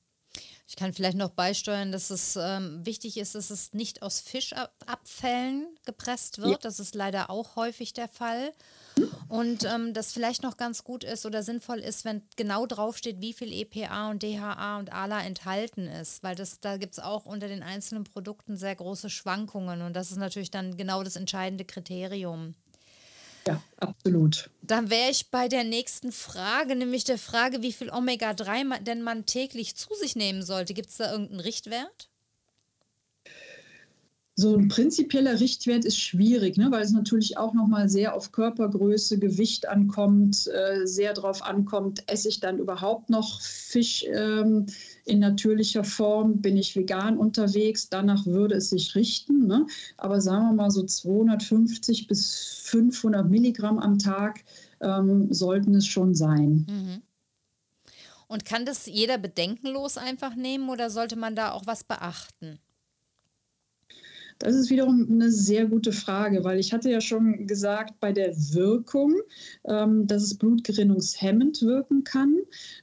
Ich 0.70 0.76
kann 0.76 0.92
vielleicht 0.92 1.16
noch 1.16 1.30
beisteuern, 1.30 1.90
dass 1.90 2.10
es 2.10 2.38
ähm, 2.40 2.86
wichtig 2.86 3.16
ist, 3.16 3.34
dass 3.34 3.50
es 3.50 3.72
nicht 3.72 4.02
aus 4.02 4.20
Fischabfällen 4.20 5.66
gepresst 5.84 6.38
wird. 6.38 6.50
Ja. 6.50 6.58
Das 6.62 6.78
ist 6.78 6.94
leider 6.94 7.28
auch 7.28 7.56
häufig 7.56 7.92
der 7.92 8.06
Fall. 8.06 8.52
Und 9.28 9.64
ähm, 9.64 9.94
das 9.94 10.12
vielleicht 10.12 10.44
noch 10.44 10.56
ganz 10.56 10.84
gut 10.84 11.02
ist 11.02 11.26
oder 11.26 11.42
sinnvoll 11.42 11.80
ist, 11.80 12.04
wenn 12.04 12.22
genau 12.36 12.66
draufsteht, 12.66 13.20
wie 13.20 13.32
viel 13.32 13.52
EPA 13.52 14.10
und 14.10 14.22
DHA 14.22 14.78
und 14.78 14.92
ALA 14.92 15.22
enthalten 15.22 15.88
ist, 15.88 16.22
weil 16.22 16.36
das, 16.36 16.60
da 16.60 16.76
gibt 16.76 16.92
es 16.92 16.98
auch 17.00 17.26
unter 17.26 17.48
den 17.48 17.64
einzelnen 17.64 18.04
Produkten 18.04 18.56
sehr 18.56 18.76
große 18.76 19.10
Schwankungen 19.10 19.82
und 19.82 19.94
das 19.94 20.12
ist 20.12 20.18
natürlich 20.18 20.52
dann 20.52 20.76
genau 20.76 21.02
das 21.02 21.16
entscheidende 21.16 21.64
Kriterium. 21.64 22.54
Ja, 23.46 23.62
absolut. 23.78 24.50
Dann 24.62 24.90
wäre 24.90 25.10
ich 25.10 25.30
bei 25.30 25.48
der 25.48 25.64
nächsten 25.64 26.12
Frage, 26.12 26.76
nämlich 26.76 27.04
der 27.04 27.18
Frage, 27.18 27.62
wie 27.62 27.72
viel 27.72 27.90
Omega-3 27.90 28.64
man, 28.64 28.84
denn 28.84 29.02
man 29.02 29.26
täglich 29.26 29.76
zu 29.76 29.94
sich 29.94 30.14
nehmen 30.14 30.42
sollte. 30.42 30.74
Gibt 30.74 30.90
es 30.90 30.98
da 30.98 31.10
irgendeinen 31.10 31.40
Richtwert? 31.40 32.09
So 34.40 34.56
ein 34.56 34.68
prinzipieller 34.68 35.38
Richtwert 35.38 35.84
ist 35.84 36.00
schwierig, 36.00 36.56
ne, 36.56 36.70
weil 36.70 36.82
es 36.82 36.92
natürlich 36.92 37.36
auch 37.36 37.52
nochmal 37.52 37.90
sehr 37.90 38.14
auf 38.14 38.32
Körpergröße, 38.32 39.18
Gewicht 39.18 39.68
ankommt, 39.68 40.46
äh, 40.46 40.86
sehr 40.86 41.12
darauf 41.12 41.42
ankommt, 41.42 42.04
esse 42.06 42.30
ich 42.30 42.40
dann 42.40 42.58
überhaupt 42.58 43.10
noch 43.10 43.42
Fisch 43.42 44.02
ähm, 44.10 44.64
in 45.04 45.18
natürlicher 45.18 45.84
Form, 45.84 46.40
bin 46.40 46.56
ich 46.56 46.74
vegan 46.74 47.18
unterwegs, 47.18 47.90
danach 47.90 48.24
würde 48.24 48.54
es 48.54 48.70
sich 48.70 48.94
richten. 48.94 49.46
Ne? 49.46 49.66
Aber 49.98 50.22
sagen 50.22 50.46
wir 50.46 50.54
mal 50.54 50.70
so 50.70 50.84
250 50.84 52.06
bis 52.06 52.62
500 52.64 53.28
Milligramm 53.28 53.78
am 53.78 53.98
Tag 53.98 54.40
ähm, 54.80 55.30
sollten 55.30 55.74
es 55.74 55.86
schon 55.86 56.14
sein. 56.14 56.66
Mhm. 56.66 57.02
Und 58.26 58.46
kann 58.46 58.64
das 58.64 58.86
jeder 58.86 59.18
bedenkenlos 59.18 59.98
einfach 59.98 60.34
nehmen 60.34 60.70
oder 60.70 60.88
sollte 60.88 61.16
man 61.16 61.36
da 61.36 61.52
auch 61.52 61.66
was 61.66 61.84
beachten? 61.84 62.58
Das 64.40 64.54
ist 64.54 64.70
wiederum 64.70 65.06
eine 65.10 65.30
sehr 65.30 65.66
gute 65.66 65.92
Frage, 65.92 66.44
weil 66.44 66.58
ich 66.58 66.72
hatte 66.72 66.90
ja 66.90 67.02
schon 67.02 67.46
gesagt 67.46 68.00
bei 68.00 68.10
der 68.10 68.34
Wirkung, 68.54 69.14
ähm, 69.68 70.06
dass 70.06 70.22
es 70.22 70.38
blutgerinnungshemmend 70.38 71.60
wirken 71.60 72.04
kann. 72.04 72.38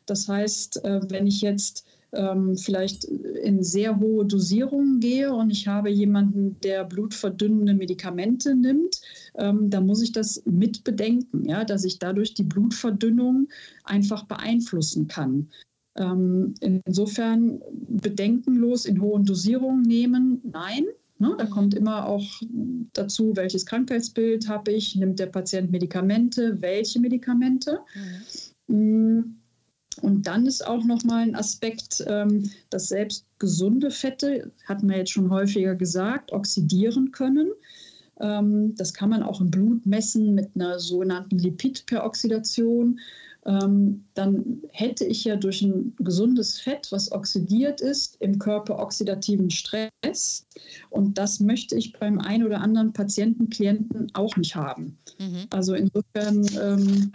Das 0.06 0.28
heißt, 0.28 0.86
äh, 0.86 1.02
wenn 1.10 1.26
ich 1.26 1.42
jetzt 1.42 1.84
ähm, 2.14 2.56
vielleicht 2.56 3.06
in 3.06 3.64
sehr 3.64 4.00
hohe 4.00 4.26
Dosierungen 4.26 5.00
gehe 5.00 5.34
und 5.34 5.50
ich 5.50 5.68
habe 5.68 5.90
jemanden, 5.90 6.58
der 6.62 6.86
blutverdünnende 6.86 7.74
Medikamente 7.74 8.56
nimmt, 8.56 9.02
ähm, 9.36 9.72
da 9.72 9.82
muss 9.82 10.04
ich 10.04 10.12
das 10.12 10.44
mit 10.46 10.84
bedenken, 10.84 11.44
ja, 11.50 11.66
dass 11.66 11.84
ich 11.86 11.98
dadurch 11.98 12.36
die 12.36 12.44
Blutverdünnung 12.44 13.48
einfach 13.84 14.26
beeinflussen 14.26 15.08
kann. 15.08 15.50
Ähm, 15.96 16.54
insofern 16.62 17.60
bedenkenlos 17.72 18.86
in 18.86 19.02
hohen 19.02 19.26
Dosierungen 19.26 19.82
nehmen, 19.82 20.40
nein. 20.44 20.86
Ne, 21.20 21.36
da 21.38 21.46
mhm. 21.46 21.50
kommt 21.50 21.74
immer 21.74 22.06
auch 22.06 22.42
dazu, 22.94 23.36
welches 23.36 23.66
Krankheitsbild 23.66 24.48
habe 24.48 24.72
ich, 24.72 24.96
nimmt 24.96 25.20
der 25.20 25.26
Patient 25.28 25.72
Medikamente, 25.72 26.62
welche 26.62 27.00
Medikamente. 27.00 27.80
Mhm. 28.68 29.38
Und 30.02 30.28
dann 30.28 30.46
ist 30.46 30.66
auch 30.66 30.84
nochmal 30.84 31.24
ein 31.24 31.36
Aspekt, 31.36 32.04
ähm, 32.08 32.50
dass 32.70 32.90
selbst 32.90 33.26
gesunde 33.40 33.90
Fette, 33.90 34.52
hatten 34.66 34.88
wir 34.88 34.98
jetzt 34.98 35.12
schon 35.12 35.32
häufiger 35.32 35.76
gesagt, 35.76 36.32
oxidieren 36.32 37.12
können. 37.12 37.52
Ähm, 38.20 38.76
das 38.76 38.94
kann 38.94 39.10
man 39.10 39.24
auch 39.24 39.42
im 39.42 39.50
Blut 39.50 39.86
messen 39.86 40.36
mit 40.36 40.52
einer 40.56 40.80
sogenannten 40.80 41.40
Lipidperoxidation 41.40 43.00
dann 43.48 44.62
hätte 44.72 45.06
ich 45.06 45.24
ja 45.24 45.38
durch 45.38 45.62
ein 45.62 45.96
gesundes 46.00 46.60
Fett, 46.60 46.92
was 46.92 47.14
oxidiert 47.14 47.80
ist, 47.80 48.18
im 48.20 48.40
Körper 48.40 48.78
oxidativen 48.78 49.50
Stress. 49.50 50.46
Und 50.90 51.18
das 51.18 51.40
möchte 51.40 51.78
ich 51.78 51.94
beim 51.94 52.20
einen 52.20 52.44
oder 52.44 52.60
anderen 52.60 52.92
Patienten, 52.92 53.50
Klienten 53.50 54.12
auch 54.14 54.36
nicht 54.36 54.56
haben. 54.58 54.98
Mhm. 55.18 55.46
Also 55.50 55.76
insofern 55.76 56.46
ähm, 56.62 57.14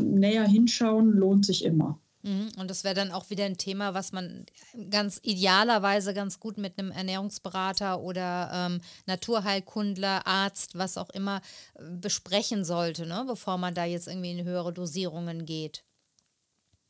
näher 0.00 0.46
hinschauen 0.46 1.12
lohnt 1.12 1.44
sich 1.44 1.66
immer. 1.66 2.00
Mhm. 2.26 2.48
Und 2.58 2.70
das 2.70 2.82
wäre 2.82 2.94
dann 2.94 3.12
auch 3.12 3.30
wieder 3.30 3.44
ein 3.44 3.56
Thema, 3.56 3.94
was 3.94 4.12
man 4.12 4.46
ganz 4.90 5.20
idealerweise 5.22 6.12
ganz 6.12 6.40
gut 6.40 6.58
mit 6.58 6.76
einem 6.76 6.90
Ernährungsberater 6.90 8.00
oder 8.00 8.50
ähm, 8.52 8.80
Naturheilkundler, 9.06 10.26
Arzt, 10.26 10.76
was 10.76 10.98
auch 10.98 11.10
immer, 11.10 11.40
äh, 11.76 11.82
besprechen 12.00 12.64
sollte, 12.64 13.06
ne? 13.06 13.24
bevor 13.28 13.58
man 13.58 13.74
da 13.74 13.84
jetzt 13.84 14.08
irgendwie 14.08 14.32
in 14.32 14.44
höhere 14.44 14.72
Dosierungen 14.72 15.46
geht. 15.46 15.84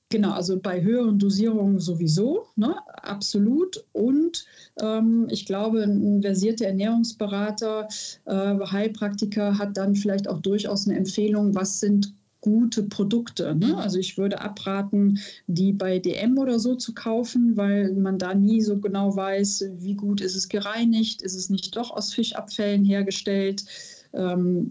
Genau, 0.08 0.30
also 0.32 0.58
bei 0.58 0.82
höheren 0.82 1.18
Dosierungen 1.18 1.80
sowieso, 1.80 2.46
ne, 2.54 2.76
absolut. 3.02 3.84
Und 3.90 4.46
ähm, 4.80 5.26
ich 5.30 5.46
glaube, 5.46 5.82
ein 5.82 6.22
versierter 6.22 6.66
Ernährungsberater, 6.66 7.88
äh, 8.24 8.54
Heilpraktiker 8.70 9.58
hat 9.58 9.76
dann 9.76 9.96
vielleicht 9.96 10.28
auch 10.28 10.38
durchaus 10.38 10.86
eine 10.86 10.96
Empfehlung, 10.96 11.56
was 11.56 11.80
sind 11.80 12.14
gute 12.46 12.84
Produkte. 12.84 13.56
Ne? 13.56 13.66
Mhm. 13.66 13.74
Also 13.74 13.98
ich 13.98 14.16
würde 14.16 14.40
abraten, 14.40 15.18
die 15.48 15.72
bei 15.72 15.98
DM 15.98 16.38
oder 16.38 16.60
so 16.60 16.76
zu 16.76 16.94
kaufen, 16.94 17.56
weil 17.56 17.92
man 17.94 18.18
da 18.18 18.34
nie 18.34 18.60
so 18.60 18.78
genau 18.78 19.16
weiß, 19.16 19.64
wie 19.78 19.94
gut 19.94 20.20
ist 20.20 20.36
es 20.36 20.48
gereinigt, 20.48 21.22
ist 21.22 21.34
es 21.34 21.50
nicht 21.50 21.74
doch 21.74 21.90
aus 21.90 22.14
Fischabfällen 22.14 22.84
hergestellt. 22.84 23.64
Ähm, 24.12 24.70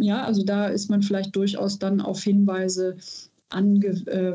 ja, 0.00 0.24
also 0.24 0.42
da 0.42 0.68
ist 0.68 0.88
man 0.88 1.02
vielleicht 1.02 1.36
durchaus 1.36 1.78
dann 1.78 2.00
auf 2.00 2.22
Hinweise 2.22 2.96
ange, 3.50 3.88
äh, 4.06 4.34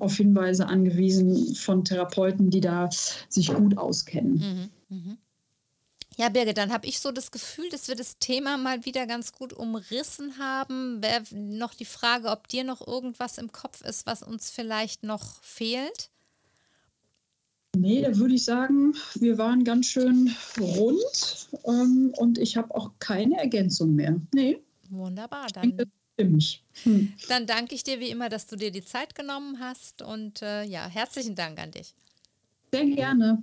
auf 0.00 0.16
Hinweise 0.16 0.66
angewiesen 0.66 1.54
von 1.54 1.84
Therapeuten, 1.84 2.50
die 2.50 2.60
da 2.60 2.88
sich 3.28 3.54
gut 3.54 3.78
auskennen. 3.78 4.70
Mhm, 4.88 4.96
mh. 4.96 5.16
Ja, 6.18 6.30
Birgit, 6.30 6.56
dann 6.56 6.72
habe 6.72 6.86
ich 6.86 6.98
so 6.98 7.12
das 7.12 7.30
Gefühl, 7.30 7.68
dass 7.68 7.88
wir 7.88 7.94
das 7.94 8.18
Thema 8.18 8.56
mal 8.56 8.86
wieder 8.86 9.06
ganz 9.06 9.32
gut 9.32 9.52
umrissen 9.52 10.38
haben. 10.38 11.02
Wäre 11.02 11.22
noch 11.30 11.74
die 11.74 11.84
Frage, 11.84 12.30
ob 12.30 12.48
dir 12.48 12.64
noch 12.64 12.86
irgendwas 12.86 13.36
im 13.36 13.52
Kopf 13.52 13.82
ist, 13.82 14.06
was 14.06 14.22
uns 14.22 14.50
vielleicht 14.50 15.02
noch 15.02 15.42
fehlt? 15.42 16.10
Nee, 17.76 18.00
da 18.00 18.16
würde 18.16 18.34
ich 18.34 18.44
sagen, 18.44 18.94
wir 19.16 19.36
waren 19.36 19.62
ganz 19.62 19.86
schön 19.86 20.34
rund 20.58 21.48
ähm, 21.66 22.14
und 22.16 22.38
ich 22.38 22.56
habe 22.56 22.74
auch 22.74 22.92
keine 22.98 23.36
Ergänzung 23.36 23.94
mehr. 23.94 24.18
Nee. 24.34 24.58
Wunderbar, 24.88 25.48
dann. 25.52 25.76
Stimmig. 26.14 26.64
Hm. 26.84 27.12
Dann 27.28 27.46
danke 27.46 27.74
ich 27.74 27.84
dir 27.84 28.00
wie 28.00 28.08
immer, 28.08 28.30
dass 28.30 28.46
du 28.46 28.56
dir 28.56 28.70
die 28.70 28.84
Zeit 28.84 29.14
genommen 29.14 29.60
hast 29.60 30.00
und 30.00 30.40
äh, 30.40 30.64
ja, 30.64 30.88
herzlichen 30.88 31.34
Dank 31.34 31.60
an 31.60 31.72
dich. 31.72 31.92
Sehr 32.72 32.86
gerne. 32.86 33.42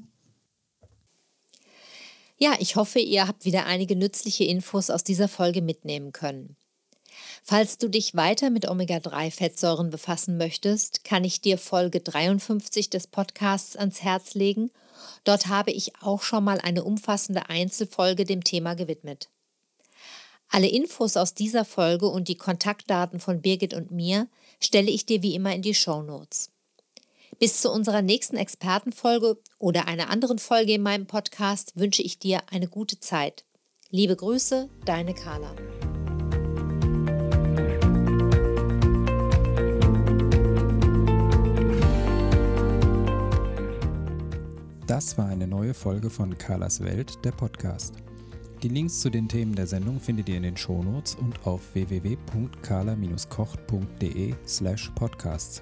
Ja, 2.38 2.56
ich 2.60 2.76
hoffe, 2.76 3.00
ihr 3.00 3.28
habt 3.28 3.46
wieder 3.46 3.66
einige 3.66 3.96
nützliche 3.96 4.44
Infos 4.44 4.90
aus 4.90 5.04
dieser 5.04 5.28
Folge 5.28 5.62
mitnehmen 5.62 6.12
können. 6.12 6.58
Falls 7.44 7.78
du 7.78 7.90
dich 7.90 8.16
weiter 8.16 8.50
mit 8.50 8.68
Omega-3-Fettsäuren 8.68 9.90
befassen 9.90 10.38
möchtest, 10.38 11.04
kann 11.04 11.24
ich 11.24 11.42
dir 11.42 11.58
Folge 11.58 12.00
53 12.00 12.90
des 12.90 13.08
Podcasts 13.08 13.76
ans 13.76 14.02
Herz 14.02 14.34
legen. 14.34 14.72
Dort 15.24 15.48
habe 15.48 15.72
ich 15.72 15.92
auch 16.02 16.22
schon 16.22 16.44
mal 16.44 16.60
eine 16.60 16.84
umfassende 16.84 17.50
Einzelfolge 17.50 18.26
dem 18.26 18.44
Thema 18.44 18.76
gewidmet. 18.76 19.30
Alle 20.50 20.68
Infos 20.68 21.18
aus 21.18 21.34
dieser 21.34 21.66
Folge 21.66 22.08
und 22.08 22.28
die 22.28 22.38
Kontaktdaten 22.38 23.20
von 23.20 23.42
Birgit 23.42 23.74
und 23.74 23.92
mir 23.92 24.28
stelle 24.60 24.92
ich 24.92 25.06
dir 25.06 25.22
wie 25.22 25.36
immer 25.36 25.54
in 25.54 25.62
die 25.62 25.74
Show 25.74 26.02
Notes. 26.02 26.53
Bis 27.40 27.62
zu 27.62 27.72
unserer 27.72 28.02
nächsten 28.02 28.38
Expertenfolge 28.38 29.38
oder 29.60 29.88
einer 29.88 30.10
anderen 30.10 30.40
Folge 30.40 30.74
in 30.74 30.82
meinem 30.82 31.08
Podcast 31.08 31.74
wünsche 31.76 32.02
ich 32.02 32.20
dir 32.20 32.42
eine 32.52 32.68
gute 32.68 33.00
Zeit. 33.00 33.46
Liebe 33.90 34.16
Grüße, 34.16 34.70
deine 34.86 35.14
Carla. 35.14 35.54
Das 44.88 45.18
war 45.18 45.28
eine 45.28 45.48
neue 45.48 45.74
Folge 45.74 46.10
von 46.10 46.38
Carlas 46.38 46.84
Welt, 46.84 47.18
der 47.24 47.32
Podcast. 47.32 47.96
Die 48.62 48.68
Links 48.70 49.00
zu 49.00 49.10
den 49.10 49.28
Themen 49.28 49.56
der 49.56 49.66
Sendung 49.68 50.00
findet 50.00 50.30
ihr 50.30 50.38
in 50.38 50.44
den 50.44 50.56
Shownotes 50.56 51.16
und 51.16 51.46
auf 51.46 51.74
www.carla-kocht.de 51.74 54.36
slash 54.46 54.92
podcasts. 54.96 55.62